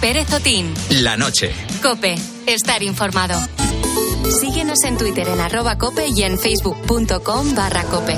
[0.01, 0.73] Pérez Otín.
[0.89, 1.53] La noche.
[1.81, 2.15] Cope.
[2.45, 3.39] Estar informado.
[4.39, 8.15] Síguenos en Twitter en arroba cope y en facebook.com barra cope.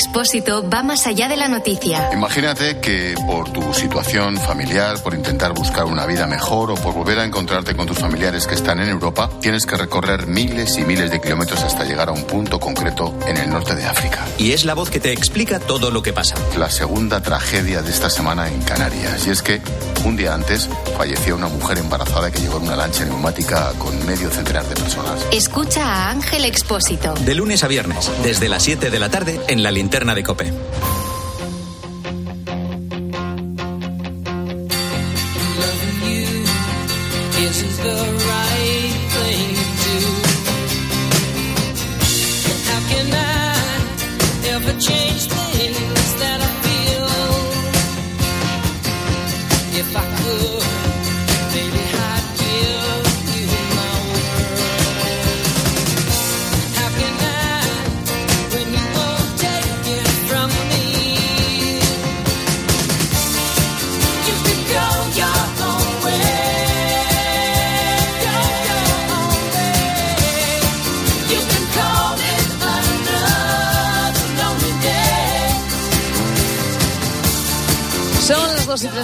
[0.00, 2.08] Expósito va más allá de la noticia.
[2.14, 7.18] Imagínate que por tu situación familiar, por intentar buscar una vida mejor o por volver
[7.18, 11.10] a encontrarte con tus familiares que están en Europa, tienes que recorrer miles y miles
[11.10, 14.24] de kilómetros hasta llegar a un punto concreto en el norte de África.
[14.38, 16.34] Y es la voz que te explica todo lo que pasa.
[16.56, 19.26] La segunda tragedia de esta semana en Canarias.
[19.26, 19.60] Y es que
[20.06, 24.30] un día antes falleció una mujer embarazada que llegó en una lancha neumática con medio
[24.30, 25.26] centenar de personas.
[25.30, 27.12] Escucha a Ángel Expósito.
[27.12, 30.52] De lunes a viernes, desde las 7 de la tarde, en la linterna de Cope.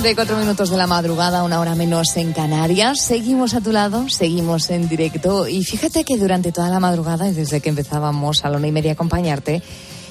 [0.06, 3.00] Las 2 y 34 minutos de la madrugada, una hora menos en Canarias.
[3.00, 5.48] Seguimos a tu lado, seguimos en directo.
[5.48, 8.72] Y fíjate que durante toda la madrugada, y desde que empezábamos a la una y
[8.72, 9.62] media a acompañarte,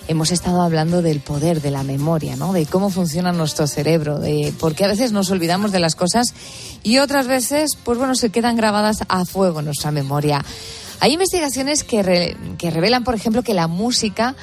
[0.10, 2.52] hemos estado hablando del poder de la memoria, ¿no?
[2.52, 6.34] De cómo funciona nuestro cerebro, de por qué a veces nos olvidamos de las cosas
[6.84, 10.44] y otras veces, pues bueno, se quedan grabadas a fuego en nuestra memoria.
[11.00, 14.36] Hay investigaciones que, re- que revelan, por ejemplo, que la música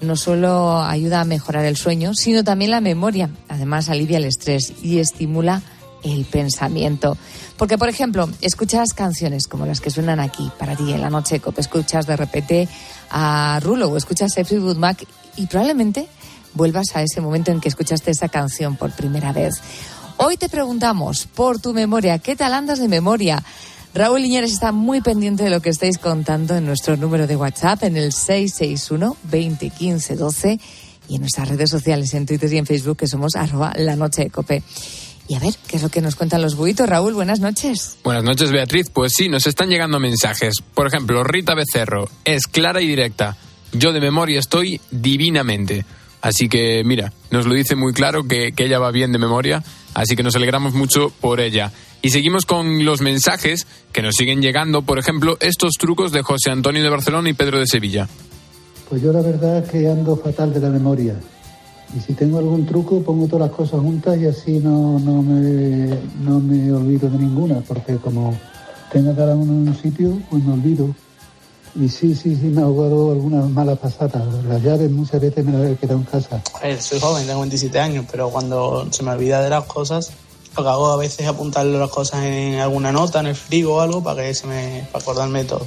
[0.00, 3.30] no solo ayuda a mejorar el sueño, sino también la memoria.
[3.48, 5.62] Además, alivia el estrés y estimula
[6.02, 7.16] el pensamiento.
[7.56, 11.40] Porque, por ejemplo, escuchas canciones como las que suenan aquí para ti en la noche,
[11.40, 12.68] Cope, escuchas de repente
[13.10, 15.04] a Rulo o escuchas a Fleetwood Mac
[15.36, 16.08] y probablemente
[16.54, 19.60] vuelvas a ese momento en que escuchaste esa canción por primera vez.
[20.16, 23.42] Hoy te preguntamos por tu memoria, ¿qué tal andas de memoria?
[23.92, 27.82] Raúl Liñares está muy pendiente de lo que estáis contando en nuestro número de WhatsApp
[27.82, 30.60] en el 661 2015 12
[31.08, 34.30] y en nuestras redes sociales en Twitter y en Facebook que somos arroba la noche.
[35.26, 36.88] Y a ver, ¿qué es lo que nos cuentan los buitos?
[36.88, 37.98] Raúl, buenas noches.
[38.04, 38.90] Buenas noches, Beatriz.
[38.90, 40.56] Pues sí, nos están llegando mensajes.
[40.74, 43.36] Por ejemplo, Rita Becerro es clara y directa.
[43.72, 45.84] Yo de memoria estoy divinamente.
[46.20, 49.62] Así que, mira, nos lo dice muy claro que, que ella va bien de memoria,
[49.94, 51.72] así que nos alegramos mucho por ella.
[52.02, 56.50] Y seguimos con los mensajes que nos siguen llegando, por ejemplo, estos trucos de José
[56.50, 58.08] Antonio de Barcelona y Pedro de Sevilla.
[58.88, 61.14] Pues yo la verdad es que ando fatal de la memoria.
[61.96, 65.98] Y si tengo algún truco, pongo todas las cosas juntas y así no, no, me,
[66.22, 68.38] no me olvido de ninguna, porque como
[68.92, 70.94] tenga cada uno en un sitio, pues me olvido.
[71.74, 74.22] Y sí, sí, sí, me ha jugado algunas malas pasadas.
[74.44, 76.42] Las llaves muchas veces me las he quedado en casa.
[76.62, 80.12] Ver, soy joven, tengo 27 años, pero cuando se me olvida de las cosas,
[80.56, 83.76] lo que hago a veces es apuntarle las cosas en alguna nota, en el frigo
[83.76, 85.66] o algo, para que se me, para acordarme de todo.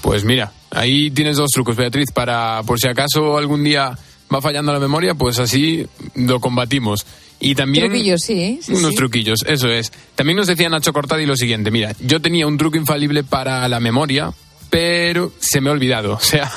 [0.00, 3.98] Pues mira, ahí tienes dos trucos, Beatriz, para por si acaso algún día
[4.32, 7.06] va fallando la memoria, pues así lo combatimos.
[7.40, 7.86] Y también...
[7.86, 8.96] Truquillos, sí, sí, unos sí.
[8.96, 9.92] truquillos, eso es.
[10.14, 13.80] También nos decía Nacho Cortadi lo siguiente, mira, yo tenía un truco infalible para la
[13.80, 14.32] memoria,
[14.74, 16.14] pero se me ha olvidado.
[16.16, 16.50] O sea,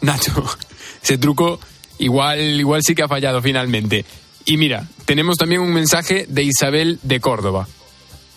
[0.00, 0.32] Nacho,
[1.02, 1.60] ese truco
[1.98, 4.06] igual, igual sí que ha fallado finalmente.
[4.46, 7.68] Y mira, tenemos también un mensaje de Isabel de Córdoba.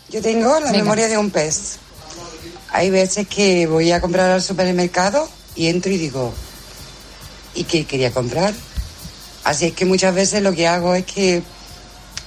[0.09, 1.77] Yo tengo la memoria de un pez.
[2.71, 6.33] Hay veces que voy a comprar al supermercado y entro y digo,
[7.55, 8.53] ¿y qué quería comprar?
[9.45, 11.43] Así es que muchas veces lo que hago es que,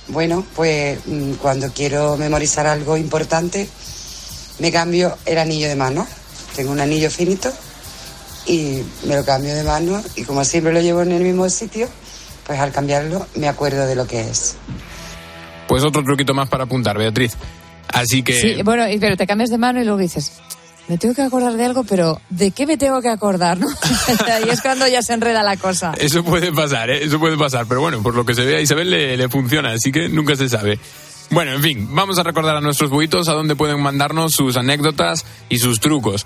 [0.08, 3.68] bueno, pues mm, cuando quiero memorizar algo importante,
[4.60, 6.06] me cambio el anillo de mano.
[6.56, 7.52] Tengo un anillo finito
[8.46, 11.86] y me lo cambio de mano y como siempre lo llevo en el mismo sitio,
[12.46, 14.56] pues al cambiarlo me acuerdo de lo que es.
[15.68, 17.34] Pues otro truquito más para apuntar, Beatriz.
[17.88, 18.40] Así que...
[18.40, 20.32] Sí, bueno, pero te cambias de mano y luego dices,
[20.88, 23.58] me tengo que acordar de algo, pero ¿de qué me tengo que acordar?
[23.58, 23.66] ¿no?
[24.46, 25.92] y es cuando ya se enreda la cosa.
[25.98, 27.04] Eso puede pasar, ¿eh?
[27.04, 27.66] Eso puede pasar.
[27.66, 30.36] Pero bueno, por lo que se ve a Isabel le, le funciona, así que nunca
[30.36, 30.78] se sabe.
[31.30, 35.24] Bueno, en fin, vamos a recordar a nuestros buitos a dónde pueden mandarnos sus anécdotas
[35.48, 36.24] y sus trucos.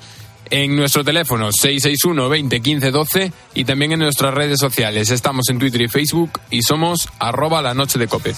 [0.50, 5.10] En nuestro teléfono 661 20 15 12 y también en nuestras redes sociales.
[5.10, 8.34] Estamos en Twitter y Facebook y somos arroba la noche de cope.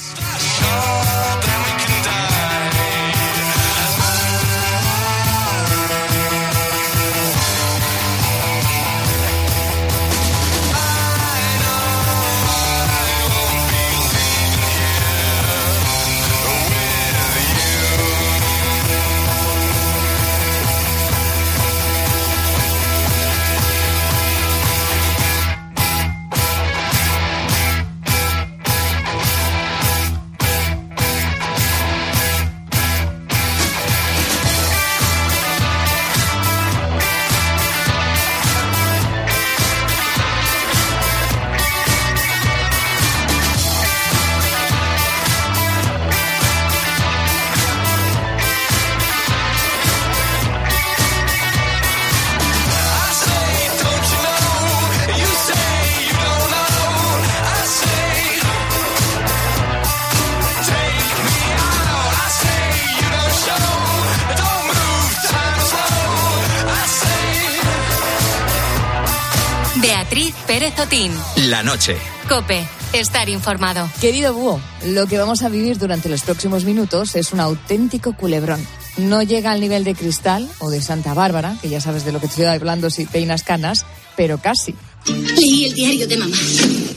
[71.62, 71.96] La noche.
[72.28, 72.66] Cope.
[72.92, 73.88] Estar informado.
[74.00, 78.66] Querido Búho, lo que vamos a vivir durante los próximos minutos es un auténtico culebrón.
[78.96, 82.18] No llega al nivel de Cristal o de Santa Bárbara, que ya sabes de lo
[82.18, 83.86] que te estoy hablando si peinas canas,
[84.16, 84.74] pero casi.
[85.06, 86.36] Leí el diario de mamá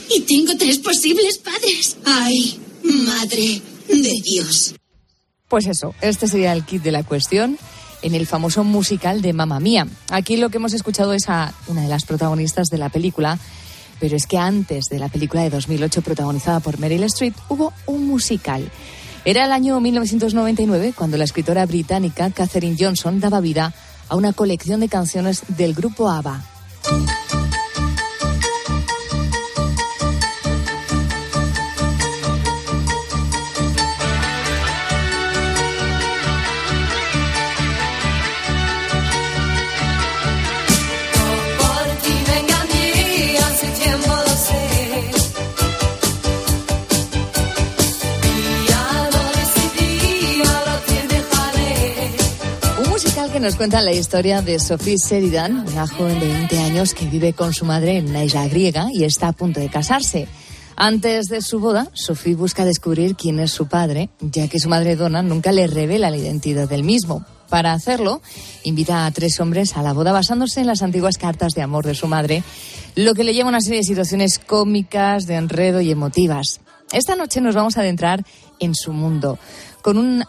[0.09, 1.97] y tengo tres posibles padres.
[2.03, 2.59] Ay,
[3.05, 4.73] madre de Dios.
[5.47, 7.59] Pues eso, este sería el kit de la cuestión
[8.01, 9.87] en el famoso musical de Mamma Mía.
[10.09, 13.37] Aquí lo que hemos escuchado es a una de las protagonistas de la película,
[13.99, 18.07] pero es que antes de la película de 2008 protagonizada por Meryl Streep hubo un
[18.07, 18.69] musical.
[19.25, 23.73] Era el año 1999 cuando la escritora británica Catherine Johnson daba vida
[24.07, 26.43] a una colección de canciones del grupo ABBA.
[53.45, 57.53] Nos cuenta la historia de Sophie Sheridan, una joven de 20 años que vive con
[57.53, 60.27] su madre en una isla griega y está a punto de casarse.
[60.75, 64.95] Antes de su boda, Sophie busca descubrir quién es su padre, ya que su madre
[64.95, 67.23] Donna nunca le revela la identidad del mismo.
[67.47, 68.19] Para hacerlo,
[68.63, 71.93] invita a tres hombres a la boda basándose en las antiguas cartas de amor de
[71.93, 72.43] su madre,
[72.95, 76.61] lo que le lleva a una serie de situaciones cómicas, de enredo y emotivas.
[76.91, 78.25] Esta noche nos vamos a adentrar
[78.59, 79.37] en su mundo,
[79.85, 80.25] con un,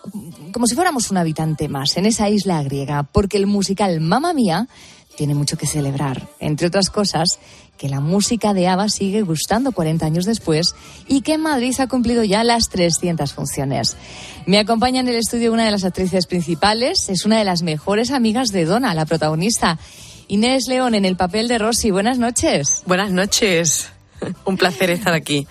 [0.52, 4.68] como si fuéramos un habitante más en esa isla griega, porque el musical Mamma Mía
[5.16, 6.28] tiene mucho que celebrar.
[6.40, 7.38] Entre otras cosas,
[7.78, 10.74] que la música de ABBA sigue gustando 40 años después
[11.08, 13.96] y que en Madrid ha cumplido ya las 300 funciones.
[14.44, 18.10] Me acompaña en el estudio una de las actrices principales, es una de las mejores
[18.10, 19.78] amigas de Donna, la protagonista.
[20.28, 21.90] Inés León en el papel de Rosy.
[21.90, 22.82] Buenas noches.
[22.84, 23.88] Buenas noches.
[24.44, 25.46] Un placer estar aquí.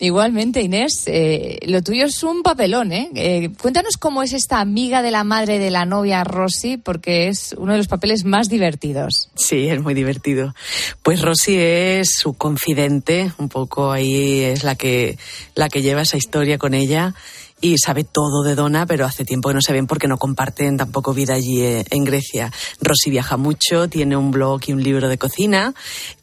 [0.00, 3.10] Igualmente, Inés, eh, lo tuyo es un papelón, ¿eh?
[3.14, 3.50] ¿eh?
[3.60, 7.72] Cuéntanos cómo es esta amiga de la madre de la novia Rosy, porque es uno
[7.72, 9.30] de los papeles más divertidos.
[9.34, 10.54] Sí, es muy divertido.
[11.02, 15.18] Pues Rosy es su confidente, un poco ahí es la que,
[15.56, 17.14] la que lleva esa historia con ella
[17.60, 20.76] y sabe todo de Donna, pero hace tiempo que no se ven porque no comparten
[20.76, 22.52] tampoco vida allí eh, en Grecia.
[22.80, 25.74] Rosy viaja mucho, tiene un blog y un libro de cocina,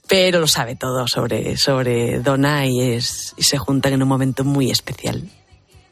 [0.08, 4.43] pero lo sabe todo sobre, sobre Donna y, es, y se juntan en un momento
[4.43, 5.24] muy especial.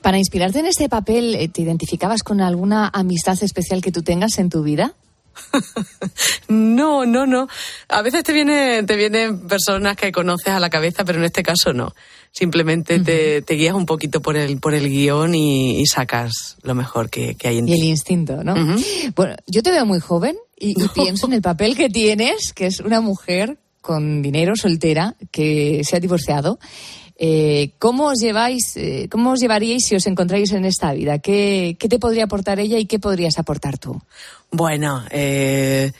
[0.01, 4.38] Para inspirarte en este papel, eh, ¿te identificabas con alguna amistad especial que tú tengas
[4.38, 4.93] en tu vida?
[6.47, 7.47] no, no, no.
[7.88, 11.41] A veces te, viene, te vienen personas que conoces a la cabeza, pero en este
[11.41, 11.93] caso no.
[12.32, 17.38] Simplemente te, guías un poquito por el, por el guion y, sacas lo mejor que,
[17.43, 17.74] hay en ti.
[17.74, 18.55] Y el instinto, ¿no?
[19.16, 22.80] Bueno, yo te veo muy joven y, pienso en el papel que tienes, que es
[22.80, 26.58] una mujer con dinero, soltera, que se ha divorciado.
[27.20, 31.20] Eh, ¿Cómo os lleváis, eh, cómo os llevaríais si os encontráis en esta vida?
[31.20, 34.02] ¿Qué, qué te podría aportar ella y qué podrías aportar tú?
[34.52, 35.92] Bueno, eh,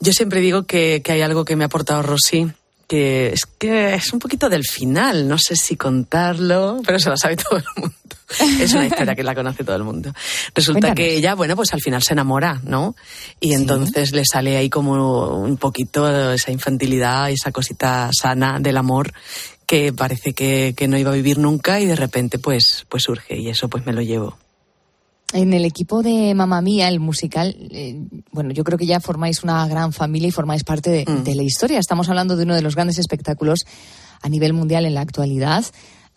[0.00, 2.50] yo siempre digo que, que, hay algo que me ha aportado Rosy,
[2.88, 7.16] que es que es un poquito del final, no sé si contarlo, pero se lo
[7.16, 7.94] sabe todo el mundo.
[8.60, 10.12] Es una historia que la conoce todo el mundo.
[10.54, 12.94] Resulta que ella, bueno, pues al final se enamora, ¿no?
[13.40, 19.12] Y entonces le sale ahí como un poquito esa infantilidad, esa cosita sana del amor
[19.66, 23.36] que parece que, que no iba a vivir nunca y de repente pues, pues surge
[23.36, 24.38] y eso pues me lo llevo.
[25.32, 28.00] En el equipo de Mamá Mía, el musical, eh,
[28.32, 31.22] bueno, yo creo que ya formáis una gran familia y formáis parte mm.
[31.22, 31.78] de, la historia.
[31.78, 33.66] Estamos hablando de uno de los grandes espectáculos
[34.22, 35.66] a nivel mundial en la actualidad.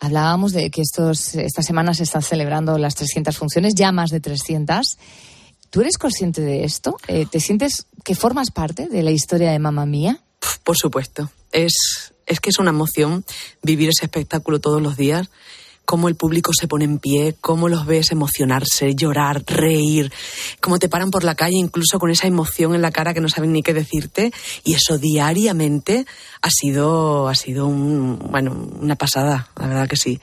[0.00, 4.20] Hablábamos de que estos, esta semana se están celebrando las 300 funciones, ya más de
[4.20, 4.96] 300.
[5.68, 6.96] ¿Tú eres consciente de esto?
[7.06, 10.20] Eh, ¿Te sientes que formas parte de la historia de Mamá Mía?
[10.64, 11.30] Por supuesto.
[11.52, 13.26] Es, es que es una emoción
[13.62, 15.28] vivir ese espectáculo todos los días
[15.84, 20.12] cómo el público se pone en pie, cómo los ves emocionarse, llorar, reír,
[20.60, 23.28] cómo te paran por la calle incluso con esa emoción en la cara que no
[23.28, 24.32] saben ni qué decirte
[24.64, 26.06] y eso diariamente
[26.40, 30.20] ha sido ha sido un, bueno, una pasada, la verdad que sí.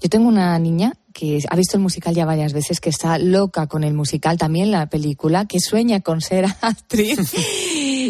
[0.00, 3.66] Yo tengo una niña que ha visto el musical ya varias veces, que está loca
[3.66, 7.18] con el musical, también la película, que sueña con ser actriz.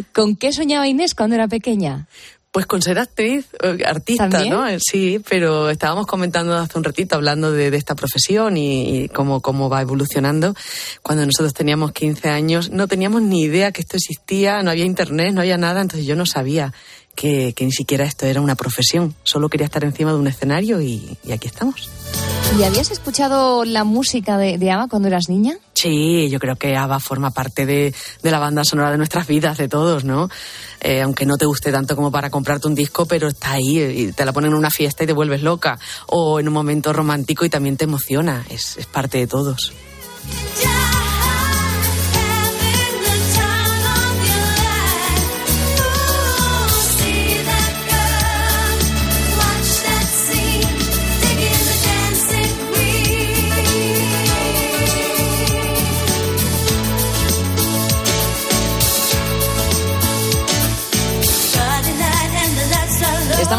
[0.15, 2.07] ¿Con qué soñaba Inés cuando era pequeña?
[2.51, 4.67] Pues con ser actriz, eh, artista, ¿no?
[4.67, 9.69] Eh, sí, pero estábamos comentando hace un ratito, hablando de, esta profesión y, cómo, cómo
[9.69, 10.55] va evolucionando.
[11.03, 15.35] Cuando nosotros teníamos 15 años, no teníamos ni idea que esto existía, no había internet,
[15.35, 16.73] no había nada, entonces yo no sabía
[17.19, 19.15] que, ni siquiera esto era una profesión.
[19.25, 21.91] Solo quería estar encima de un escenario y, aquí estamos.
[22.59, 25.59] ¿Y habías escuchado la música de, de ABBA cuando eras niña?
[25.75, 27.93] Sí, yo creo que ABBA forma parte de,
[28.23, 30.31] la banda sonora de nuestras vidas, de todos, ¿no?
[30.81, 34.13] Eh, aunque no te guste tanto como para comprarte un disco, pero está ahí y
[34.13, 35.79] te la ponen en una fiesta y te vuelves loca.
[36.07, 38.47] O en un momento romántico y también te emociona.
[38.49, 39.73] Es, es parte de todos.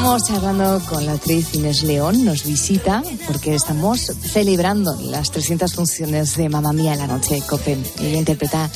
[0.10, 6.36] Estamos charlando con la actriz Inés León, nos visita porque estamos celebrando las 300 funciones
[6.36, 7.86] de Mamá Mía en la noche de Copen.
[8.00, 8.72] Ella interpreta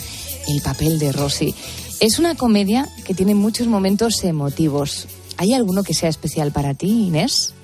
[0.48, 1.56] el papel de Rosy.
[2.00, 5.08] Es una comedia que tiene muchos momentos emotivos.
[5.38, 7.56] ¿Hay alguno que sea especial para ti, Inés?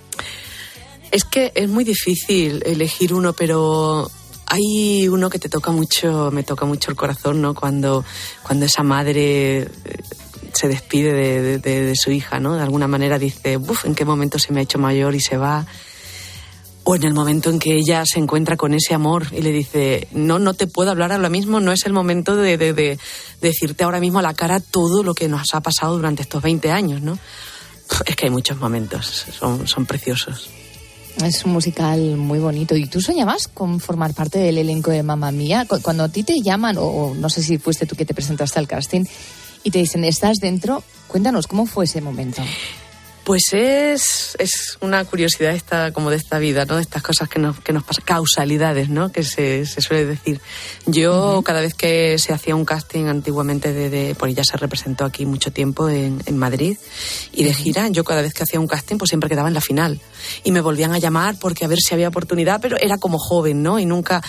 [1.11, 4.09] Es que es muy difícil elegir uno, pero
[4.47, 7.53] hay uno que te toca mucho, me toca mucho el corazón, ¿no?
[7.53, 8.03] Cuando,
[8.41, 9.69] cuando esa madre
[10.59, 11.13] se despide
[11.59, 12.55] de, su hija, ¿no?
[12.55, 15.37] De alguna manera dice, uff, ¿en qué momento se me ha hecho mayor y se
[15.37, 15.65] va?
[16.83, 20.07] O en el momento en que ella se encuentra con ese amor y le dice,
[20.11, 22.99] no, no te puedo hablar ahora mismo, no es el momento de, de- de
[23.41, 26.71] decirte ahora mismo a la cara todo lo que nos ha pasado durante estos 20
[26.71, 27.17] años, ¿no?
[28.05, 30.49] Es que hay muchos momentos, son, preciosos.
[31.23, 32.75] Es un musical muy bonito.
[32.75, 35.65] ¿Y tú soñabas con formar parte del elenco de Mamma Mía?
[35.67, 38.13] Cu- Cuando a ti te llaman, o, o no sé si fuiste tú que te
[38.13, 39.05] presentaste al casting,
[39.63, 42.41] y te dicen, estás dentro, cuéntanos, ¿cómo fue ese momento?
[43.29, 46.77] Pues es, es una curiosidad esta, como de esta vida, ¿no?
[46.77, 49.11] De estas cosas que nos, que nos pasan, causalidades, ¿no?
[49.11, 50.41] Que se, se suele decir.
[50.87, 55.05] Yo, cada vez que se hacía un casting antiguamente de, de pues ya se representó
[55.05, 56.77] aquí mucho tiempo en, en Madrid,
[57.31, 59.61] y de gira, yo cada vez que hacía un casting, pues siempre quedaba en la
[59.61, 60.01] final.
[60.43, 63.61] Y me volvían a llamar porque a ver si había oportunidad, pero era como joven,
[63.61, 63.77] ¿no?
[63.77, 64.23] Y nunca,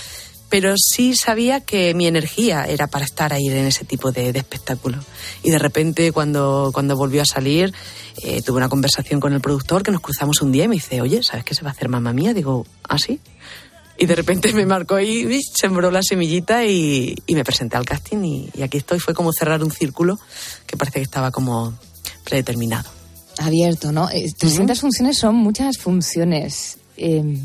[0.51, 4.39] pero sí sabía que mi energía era para estar ahí en ese tipo de, de
[4.41, 4.99] espectáculo.
[5.45, 7.73] Y de repente, cuando, cuando volvió a salir,
[8.23, 11.01] eh, tuve una conversación con el productor que nos cruzamos un día y me dice,
[11.01, 12.35] oye, ¿sabes qué se va a hacer mamá mía?
[12.35, 13.21] Digo, ¿ah, sí?
[13.97, 15.41] Y de repente me marcó ¡uy!
[15.55, 18.99] sembró la semillita y, y me presenté al casting y, y aquí estoy.
[18.99, 20.19] Fue como cerrar un círculo
[20.67, 21.79] que parece que estaba como
[22.25, 22.91] predeterminado.
[23.39, 24.11] Abierto, ¿no?
[24.11, 26.79] Eh, 300 funciones son muchas funciones.
[26.97, 27.39] Eh,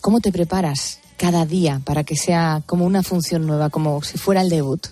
[0.00, 4.40] ¿Cómo te preparas cada día para que sea como una función nueva, como si fuera
[4.40, 4.86] el debut?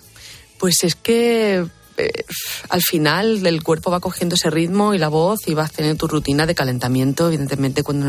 [0.59, 1.65] Pues es que
[1.97, 2.23] eh,
[2.69, 6.07] al final el cuerpo va cogiendo ese ritmo y la voz y vas teniendo tu
[6.07, 8.01] rutina de calentamiento, evidentemente con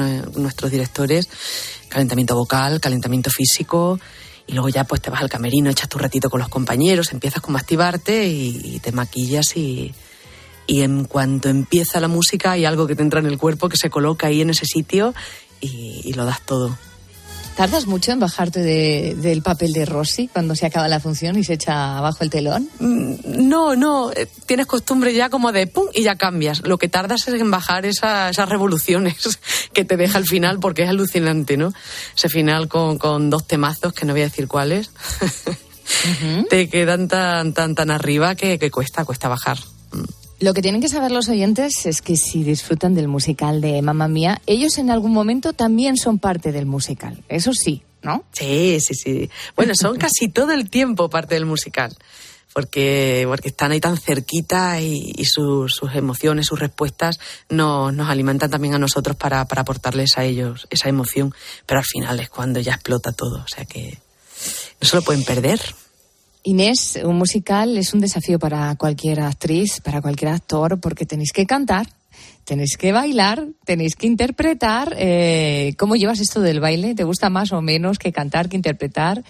[0.43, 1.29] nuestros directores,
[1.89, 3.99] calentamiento vocal, calentamiento físico
[4.47, 7.41] y luego ya pues te vas al camerino, echas tu ratito con los compañeros, empiezas
[7.41, 9.95] como a activarte y, te maquillas y,
[10.67, 13.77] y en cuanto empieza la música hay algo que te entra en el cuerpo que
[13.77, 15.15] se coloca ahí en ese sitio
[15.61, 16.77] y lo das todo.
[17.59, 21.43] ¿Tardas mucho en bajarte de- del papel de Rosy cuando se acaba la función y
[21.43, 22.69] se echa abajo el telón?
[22.79, 26.61] Mm, No, no, eh, tienes costumbre ya como de pum y ya cambias.
[26.65, 29.17] Lo que tardas es en bajar esa- esas revoluciones
[29.73, 31.73] que te deja el final porque es alucinante, ¿no?
[32.17, 34.91] Ese final con, con dos temazos que no voy a decir cuáles.
[36.51, 39.59] te quedan tan, tan, tan arriba que, que cuesta, cuesta bajar.
[40.41, 44.07] Lo que tienen que saber los oyentes es que si disfrutan del musical de Mamma
[44.07, 47.25] Mía, ellos en algún momento también son parte del musical.
[47.29, 48.25] Eso sí, ¿no?
[48.33, 49.31] Sí, sí, sí.
[49.57, 51.97] Bueno, son casi todo el tiempo parte del musical.
[52.53, 57.21] Porque, porque están ahí tan cerquita y, y sus, sus emociones, sus respuestas
[57.51, 61.35] nos, nos alimentan también a nosotros para, para aportarles a ellos esa emoción.
[61.67, 63.39] Pero al final es cuando ya explota todo.
[63.39, 63.99] O sea que
[64.81, 65.61] no se lo pueden perder.
[66.49, 71.45] Inés, un musical es un desafío para cualquier actriz, para cualquier actor, porque tenéis que
[71.45, 71.87] cantar,
[72.45, 74.95] tenéis que bailar, tenéis que interpretar.
[74.99, 76.95] Eh, ¿Cómo llevas esto del baile?
[76.95, 79.23] ¿Te gusta más o menos que cantar, que interpretar?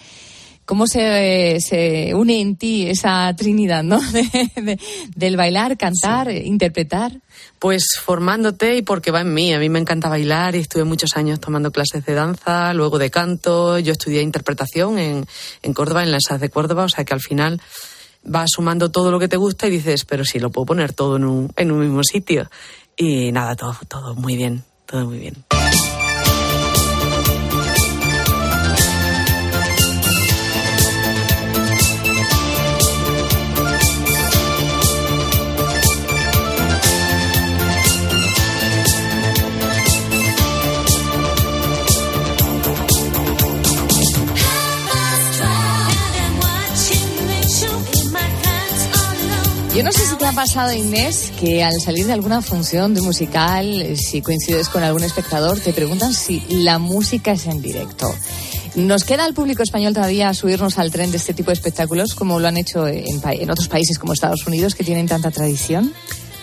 [0.63, 3.99] ¿Cómo se, se une en ti esa trinidad, ¿no?
[4.13, 4.79] De- de-
[5.15, 7.11] del bailar, cantar, interpretar.
[7.59, 9.53] Pues formándote y porque va en mí.
[9.53, 13.11] A mí me encanta bailar y estuve muchos años tomando clases de danza, luego de
[13.11, 13.77] canto.
[13.79, 15.25] Yo estudié interpretación en,
[15.61, 17.61] en Córdoba, en la ESAD de Córdoba, o sea que al final
[18.23, 21.17] vas sumando todo lo que te gusta y dices, pero sí, lo puedo poner todo
[21.17, 22.49] en un, en un mismo sitio.
[22.95, 25.35] Y nada, todo, todo muy bien, todo muy bien.
[49.79, 52.99] Yo no sé si te ha pasado, Inés, que al salir de alguna función de
[52.99, 58.13] musical, si coincides con algún espectador, te preguntan si la música es en directo.
[58.75, 62.41] ¿Nos queda al público español todavía subirnos al tren de este tipo de espectáculos, como
[62.41, 65.93] lo han hecho en, en otros países como Estados Unidos, que tienen tanta tradición?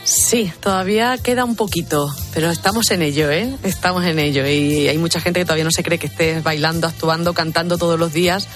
[0.07, 3.57] Sí, todavía queda un poquito, pero estamos en ello, ¿eh?
[3.64, 6.86] Estamos en ello y hay mucha gente que todavía no se cree que estés bailando,
[6.86, 8.46] actuando, cantando todos los días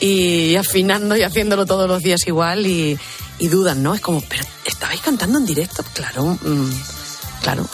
[0.00, 2.98] y afinando y haciéndolo todos los días igual y,
[3.38, 3.94] y dudan, ¿no?
[3.94, 5.84] Es como, pero ¿estabais cantando en directo?
[5.94, 6.70] Claro, mm,
[7.42, 7.66] claro.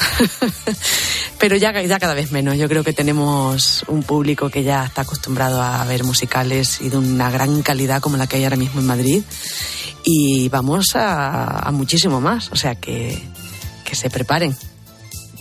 [1.39, 2.57] pero ya, cada vez menos.
[2.57, 6.97] Yo creo que tenemos un público que ya está acostumbrado a ver musicales y de
[6.99, 9.23] una gran calidad como la que hay ahora mismo en Madrid
[10.05, 13.21] y vamos a, a muchísimo más, o sea que,
[13.85, 14.55] que se preparen.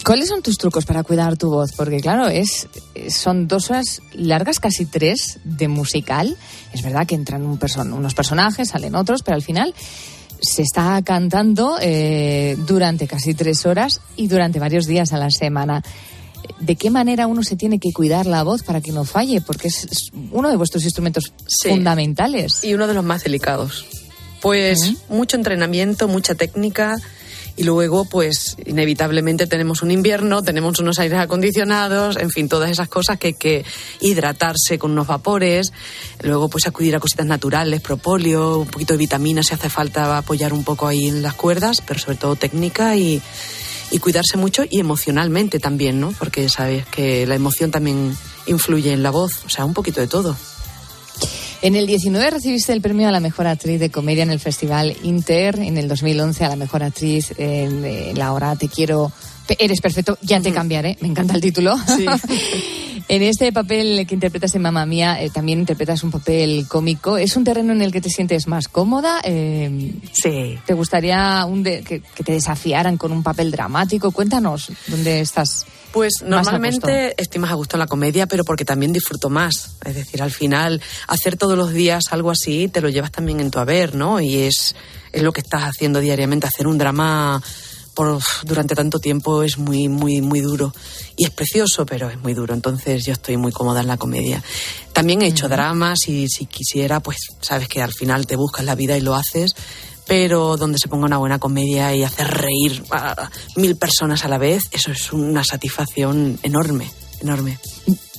[0.05, 1.71] ¿Cuáles son tus trucos para cuidar tu voz?
[1.71, 2.67] Porque claro, es
[3.09, 6.38] son dos horas largas, casi tres, de musical.
[6.74, 9.74] Es verdad que entran un person- unos personajes, salen otros, pero al final
[10.44, 15.82] se está cantando eh, durante casi tres horas y durante varios días a la semana.
[16.60, 19.39] ¿De qué manera uno se tiene que cuidar la voz para que no falle?
[19.41, 19.88] Porque es
[20.32, 21.70] uno de vuestros instrumentos Sí.
[21.70, 22.64] fundamentales.
[22.64, 23.86] Y uno de los más delicados.
[24.41, 26.98] Pues mucho entrenamiento, mucha técnica
[27.56, 32.88] Y luego, pues, inevitablemente tenemos un invierno, tenemos unos aires acondicionados, en fin, todas esas
[32.88, 33.66] cosas que hay que
[34.01, 35.72] hidratarse con unos vapores.
[36.24, 40.51] Luego, pues, acudir a cositas naturales, propóleo, un poquito de vitamina si hace falta apoyar
[40.51, 43.22] un poco ahí en las cuerdas, pero sobre todo técnica y,
[43.91, 46.12] y cuidarse mucho y emocionalmente también, ¿no?
[46.18, 50.08] Porque sabes que la emoción también influye en la voz, o sea, un poquito de
[50.08, 50.36] todo.
[51.64, 54.97] En el 19 recibiste el premio a la mejor actriz de comedia en el Festival
[55.03, 59.14] Inter, en el 2011 a la mejor actriz en, La Hora Te Quiero.
[59.57, 61.76] Eres perfecto, ya te cambiaré, me encanta el título.
[63.07, 67.18] en este papel que interpretas en Mamma Mía, eh, también interpretas un papel cómico.
[67.18, 69.22] ¿Es un terreno en el que te sientes más cómoda?
[69.24, 70.57] Eh, sí.
[70.66, 74.11] ¿Te gustaría un de- que, que te desafiaran con un papel dramático?
[74.11, 75.66] Cuéntanos, ¿dónde estás?
[75.94, 79.76] Pues normalmente estoy más a gusto en la comedia, pero porque también disfruto más.
[79.86, 83.52] Es decir, al final, hacer todos los días algo así te lo llevas también en
[83.52, 84.20] tu haber, ¿no?
[84.20, 84.76] Y es,
[85.12, 86.48] es lo que estás haciendo diariamente.
[86.48, 87.44] Hacer un drama
[87.94, 90.74] por, durante tanto tiempo es muy, muy, muy duro.
[91.16, 92.56] Y es precioso, pero es muy duro.
[92.56, 94.44] Entonces yo estoy muy cómoda en la comedia.
[94.94, 98.74] También he hecho dramas y si quisiera, pues sabes que al final te buscas la
[98.74, 99.54] vida y lo haces.
[100.08, 104.38] Pero donde se ponga una buena comedia y hacer reír a mil personas a la
[104.38, 106.91] vez, eso es una satisfacción enorme,
[107.22, 107.58] enorme.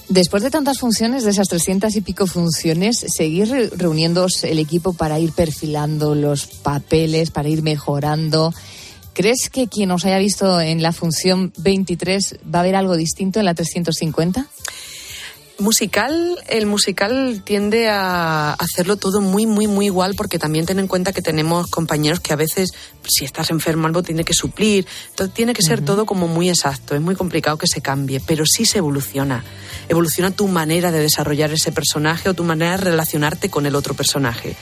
[0.09, 4.93] Después de tantas funciones, de esas 300 y pico funciones, ¿seguir re- reuniéndoos el equipo
[4.93, 8.53] para ir perfilando los papeles, para ir mejorando?
[9.14, 13.39] ¿Crees que quien os haya visto en la función 23 va a ver algo distinto
[13.39, 14.47] en la 350?
[15.61, 20.88] Musical, el musical tiende a hacerlo todo muy, muy, muy igual porque también ten en
[20.88, 22.70] cuenta que tenemos compañeros que a veces,
[23.07, 24.84] si estás enfermo, algo tiene que suplir.
[25.11, 26.96] Entonces tiene que ser todo como muy exacto.
[26.96, 29.44] Es muy complicado que se cambie, pero sí se evoluciona.
[29.88, 33.94] Evoluciona tu manera de desarrollar ese personaje o tu manera de relacionarte con el otro
[33.94, 34.57] personaje.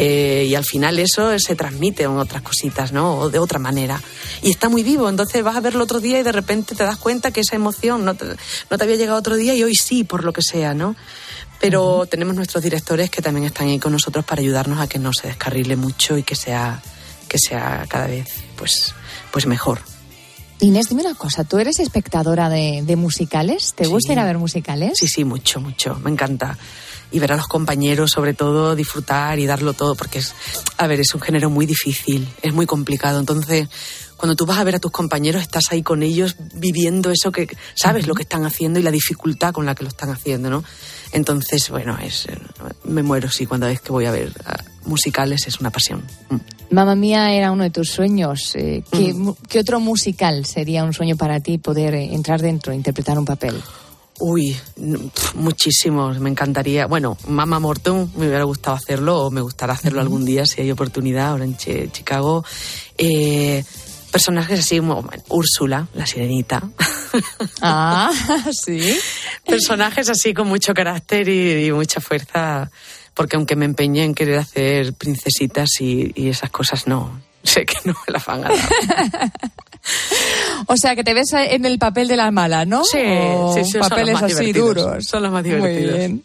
[0.00, 3.18] Eh, y al final eso se transmite en otras cositas, ¿no?
[3.18, 4.00] O de otra manera.
[4.42, 5.08] Y está muy vivo.
[5.08, 8.04] Entonces vas a verlo otro día y de repente te das cuenta que esa emoción
[8.04, 8.24] no te,
[8.70, 10.94] no te había llegado otro día y hoy sí, por lo que sea, ¿no?
[11.60, 15.12] Pero tenemos nuestros directores que también están ahí con nosotros para ayudarnos a que no
[15.12, 16.80] se descarrile mucho y que sea,
[17.26, 18.94] que sea cada vez pues,
[19.32, 19.80] pues mejor.
[20.60, 23.74] Inés, dime una cosa, ¿tú eres espectadora de, de musicales?
[23.74, 23.90] ¿Te Sí.
[23.90, 24.92] gusta ir a ver musicales?
[24.94, 25.96] Sí, sí, mucho, mucho.
[26.04, 26.56] Me encanta.
[27.10, 30.34] Y ver a los compañeros, sobre todo, disfrutar y darlo todo, porque es,
[30.76, 33.18] a ver, es un género muy difícil, es muy complicado.
[33.18, 33.68] Entonces,
[34.18, 37.48] cuando tú vas a ver a tus compañeros, estás ahí con ellos viviendo eso que
[37.74, 40.64] sabes lo que están haciendo y la dificultad con la que lo están haciendo, ¿no?
[41.12, 42.26] Entonces, bueno, es,
[42.84, 46.02] me muero, sí, cuando vez que voy a ver ah, musicales es una pasión.
[46.28, 46.36] Mm.
[46.74, 48.54] Mamma Mía era uno de tus sueños.
[48.56, 53.18] Eh, ¿qué, mu- qué otro musical sería un sueño para ti poder entrar dentro interpretar
[53.18, 53.54] un papel?
[54.20, 54.56] Uy,
[55.34, 56.86] muchísimos, me encantaría.
[56.86, 60.70] Bueno, Mama Morton, me hubiera gustado hacerlo o me gustará hacerlo algún día si hay
[60.70, 62.44] oportunidad ahora en Chi- Chicago.
[62.96, 63.64] Eh,
[64.10, 66.62] personajes así como bueno, Úrsula, la sirenita.
[67.62, 68.12] Ah,
[68.52, 68.98] sí.
[69.46, 72.70] personajes así con mucho carácter y, y mucha fuerza,
[73.14, 77.76] porque aunque me empeñé en querer hacer princesitas y, y esas cosas, no, sé que
[77.86, 79.32] no me las van a dar.
[80.66, 82.84] O sea, que te ves en el papel de la mala, ¿no?
[82.84, 85.04] Sí, O sí, sí, son los papeles más así duros.
[85.06, 85.96] Son los más Muy divertidos.
[85.98, 86.22] bien.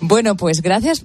[0.00, 1.04] Bueno, pues gracias.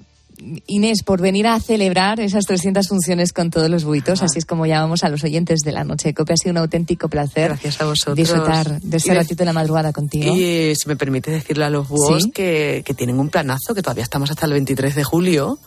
[0.65, 4.65] Inés, por venir a celebrar esas 300 funciones con todos los buitos, así es como
[4.65, 6.33] llamamos a los oyentes de la noche de Cope.
[6.33, 8.15] Ha sido un auténtico placer Gracias a vosotros.
[8.15, 10.35] disfrutar de ese ratito de la madrugada contigo.
[10.35, 12.31] Y si me permite decirle a los búhos Sí.
[12.31, 15.59] que, que tienen un planazo, que todavía estamos hasta el 23 de julio,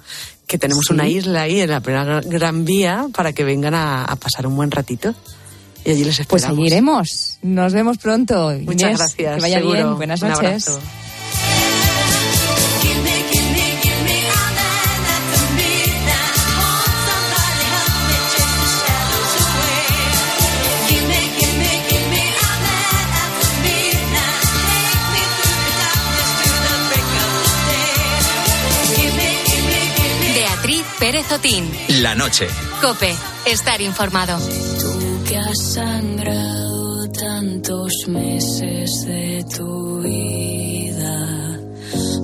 [0.49, 0.95] que tenemos Sí.
[0.95, 4.57] una isla ahí en la primera gran vía para que vengan a, a pasar un
[4.57, 5.14] buen ratito.
[5.85, 6.59] Y allí les Pues esperamos.
[6.59, 7.39] allí iremos.
[7.43, 8.53] Nos vemos pronto.
[8.64, 9.35] Muchas Inés, gracias.
[9.37, 9.74] Que vaya seguro.
[9.74, 9.97] bien.
[9.97, 10.68] Buenas Un noches.
[10.68, 10.80] abrazo.
[30.35, 31.70] Beatriz Pérez Otín.
[31.89, 32.49] La noche.
[32.80, 33.14] Cope.
[33.47, 34.39] Estar informado.
[35.25, 41.59] Que has sangrado tantos meses de tu vida.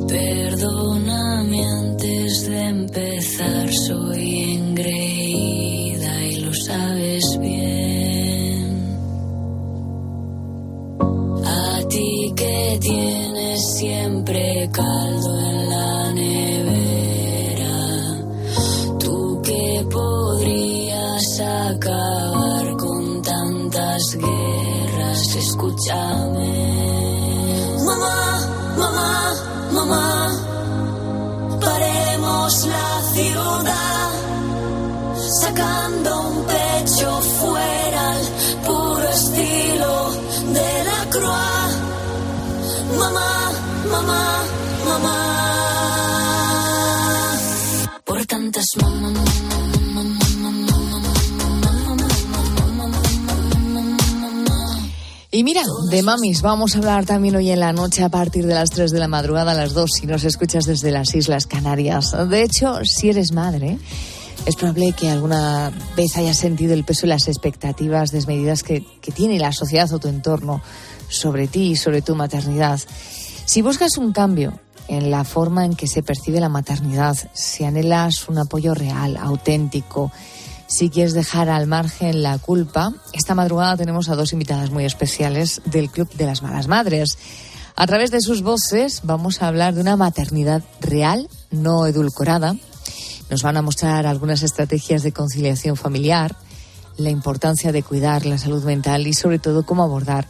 [0.09, 8.97] Perdóname antes de empezar, soy engreída y lo sabes bien.
[11.45, 15.20] A ti que tienes siempre caldo
[25.81, 25.97] 想
[26.35, 26.50] 你
[55.41, 58.53] Y mira, de mamis vamos a hablar también hoy en la noche a partir de
[58.53, 62.15] las 3 de la madrugada a las 2 si nos escuchas desde las Islas Canarias.
[62.29, 63.79] De hecho, si eres madre,
[64.45, 69.13] es probable que alguna vez hayas sentido el peso de las expectativas desmedidas que, que
[69.13, 70.61] tiene la sociedad o tu entorno
[71.09, 72.79] sobre ti y sobre tu maternidad.
[73.47, 78.29] Si buscas un cambio en la forma en que se percibe la maternidad, si anhelas
[78.29, 80.13] un apoyo real, auténtico,
[80.71, 85.61] si quieres dejar al margen la culpa, esta madrugada tenemos a dos invitadas muy especiales
[85.65, 87.19] del Club de las Malas Madres.
[87.75, 92.55] A través de sus voces vamos a hablar de una maternidad real, no edulcorada.
[93.31, 96.37] Nos van a mostrar algunas estrategias de conciliación familiar,
[96.97, 100.29] la importancia de cuidar la salud mental y sobre todo cómo abordar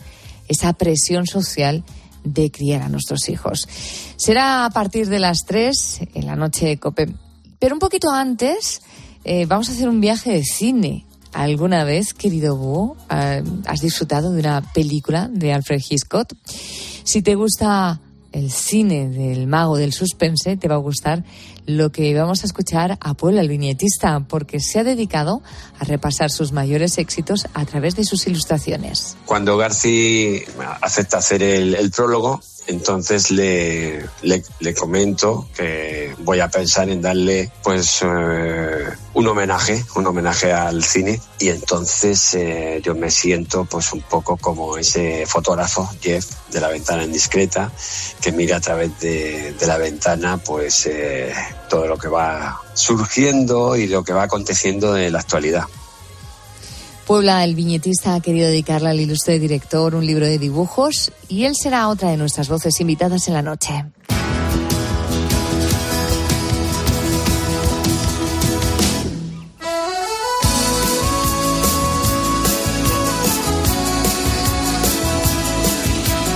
[0.48, 1.84] esa presión social
[2.24, 3.68] de criar a nuestros hijos.
[4.16, 7.14] Será a partir de las 3 en la noche de COPE.
[7.58, 8.80] Pero un poquito antes
[9.24, 11.06] eh, vamos a hacer un viaje de cine.
[11.32, 16.32] ¿Alguna vez, querido Búho, eh, has disfrutado de una película de Alfred Hitchcock?
[17.04, 18.00] Si te gusta
[18.32, 21.24] el cine del mago del suspense, te va a gustar
[21.66, 25.42] lo que vamos a escuchar a Puebla, el viñetista, porque se ha dedicado
[25.78, 29.16] a repasar sus mayores éxitos a través de sus ilustraciones.
[29.26, 30.42] Cuando Garci
[30.80, 32.40] acepta hacer el, el prólogo,
[32.70, 40.06] entonces le, le, comento que voy a pensar en darle pues eh, un homenaje, un
[40.06, 45.90] homenaje al cine y entonces eh, yo me siento pues un poco como ese fotógrafo
[46.00, 47.72] Jeff de la ventana indiscreta
[48.20, 51.34] que mira a través de, de la ventana pues eh,
[51.68, 55.64] todo lo que va surgiendo y lo que va aconteciendo en la actualidad.
[57.10, 61.56] Puebla, el viñetista, ha querido dedicarle al ilustre director un libro de dibujos y él
[61.56, 63.84] será otra de nuestras voces invitadas en la noche.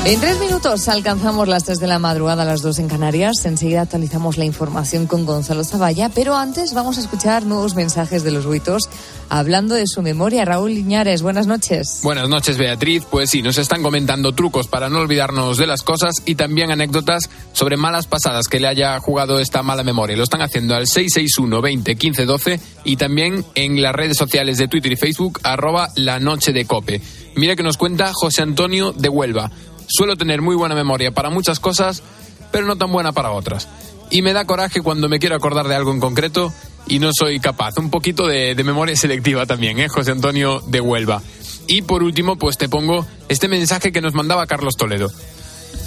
[0.06, 3.46] En tres minutos alcanzamos las tres de la madrugada a las dos en Canarias.
[3.46, 8.30] Enseguida actualizamos la información con Gonzalo Zavalla, pero antes vamos a escuchar nuevos mensajes de
[8.30, 8.82] los buitos
[9.30, 10.44] hablando de su memoria.
[10.44, 12.00] Raúl Liñares, buenas noches.
[12.02, 13.04] Buenas noches, Beatriz.
[13.10, 17.30] Pues sí, nos están comentando trucos para no olvidarnos de las cosas y también anécdotas
[17.54, 20.18] sobre malas pasadas que le haya jugado esta mala memoria.
[20.18, 24.68] Lo están haciendo al 661 20 15 12 y también en las redes sociales de
[24.68, 27.00] Twitter y Facebook, arroba la noche de cope.
[27.36, 29.50] Mira que nos cuenta José Antonio de Huelva.
[29.86, 32.02] Suelo tener muy buena memoria para muchas cosas,
[32.50, 33.68] pero no tan buena para otras.
[34.10, 36.52] Y me da coraje cuando me quiero acordar de algo en concreto
[36.86, 37.78] y no soy capaz.
[37.78, 39.88] Un poquito de, de memoria selectiva también, ¿eh?
[39.88, 41.22] José Antonio de Huelva.
[41.66, 45.10] Y por último, pues te pongo este mensaje que nos mandaba Carlos Toledo.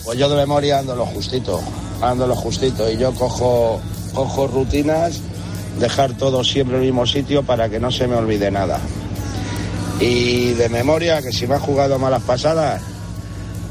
[0.03, 1.61] Pues yo de memoria ando lo justito,
[2.01, 2.89] ando lo justito.
[2.89, 3.79] Y yo cojo,
[4.13, 5.21] cojo rutinas,
[5.79, 8.79] dejar todo siempre en el mismo sitio para que no se me olvide nada.
[9.99, 12.81] Y de memoria, que si me ha jugado malas pasadas,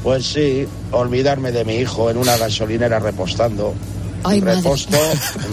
[0.07, 3.73] pues sí, olvidarme de mi hijo en una gasolinera repostando.
[4.23, 4.55] Ay, madre.
[4.55, 4.97] Reposto,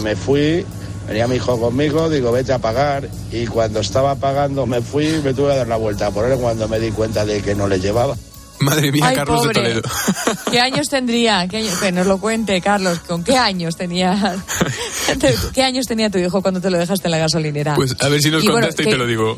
[0.01, 0.65] me fui,
[1.09, 3.09] venía mi hijo conmigo, digo, vete a pagar.
[3.33, 6.39] Y cuando estaba pagando, me fui y me tuve que dar la vuelta por él
[6.39, 8.15] cuando me di cuenta de que no le llevaba.
[8.61, 9.61] Madre mía, Ay, Carlos pobre.
[9.61, 9.81] de Toledo.
[10.51, 11.45] ¿Qué años tendría?
[11.49, 11.77] ¿Qué años?
[11.77, 12.99] Que nos lo cuente, Carlos.
[12.99, 14.37] ¿Con qué años tenía?
[15.53, 17.75] ¿Qué años tenía tu hijo cuando te lo dejaste en la gasolinera?
[17.75, 19.37] Pues a ver si nos Y bueno, contesta y ¿qué- te lo digo.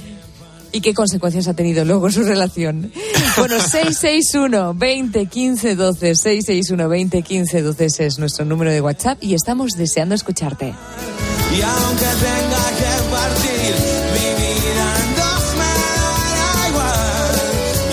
[0.78, 2.92] ¿Y qué consecuencias ha tenido luego su relación?
[3.38, 9.18] Bueno, 661 20 15 12, 661 20 15 12 ese es nuestro número de WhatsApp
[9.22, 10.68] y estamos deseando escucharte.
[10.68, 13.76] Y aunque tenga que partir
[14.14, 17.36] mi vida en dos me igual.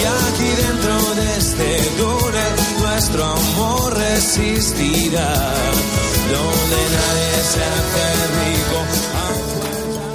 [0.00, 5.34] Y aquí dentro de este túnel nuestro amor resistirá.
[6.32, 8.04] Donde nadie se hace
[8.40, 9.03] rico.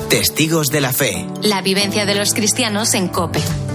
[0.09, 1.27] Testigos de la fe.
[1.43, 3.68] La vivencia de los cristianos en COPE.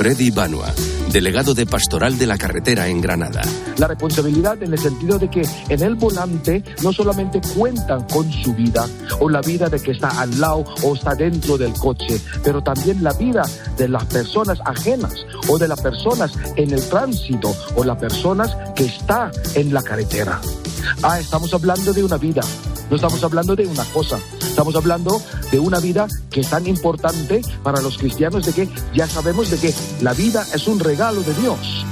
[0.00, 0.72] Freddy Banua,
[1.12, 3.42] delegado de Pastoral de la Carretera en Granada.
[3.76, 8.54] La responsabilidad en el sentido de que en el volante no solamente cuentan con su
[8.54, 8.88] vida
[9.18, 13.04] o la vida de que está al lado o está dentro del coche, pero también
[13.04, 13.42] la vida
[13.76, 15.12] de las personas ajenas
[15.48, 20.40] o de las personas en el tránsito o las personas que está en la carretera.
[21.02, 22.40] Ah, estamos hablando de una vida,
[22.88, 25.20] no estamos hablando de una cosa, estamos hablando
[25.50, 29.58] de una vida que es tan importante para los cristianos de que ya sabemos de
[29.58, 31.84] que la vida es un regalo de Dios.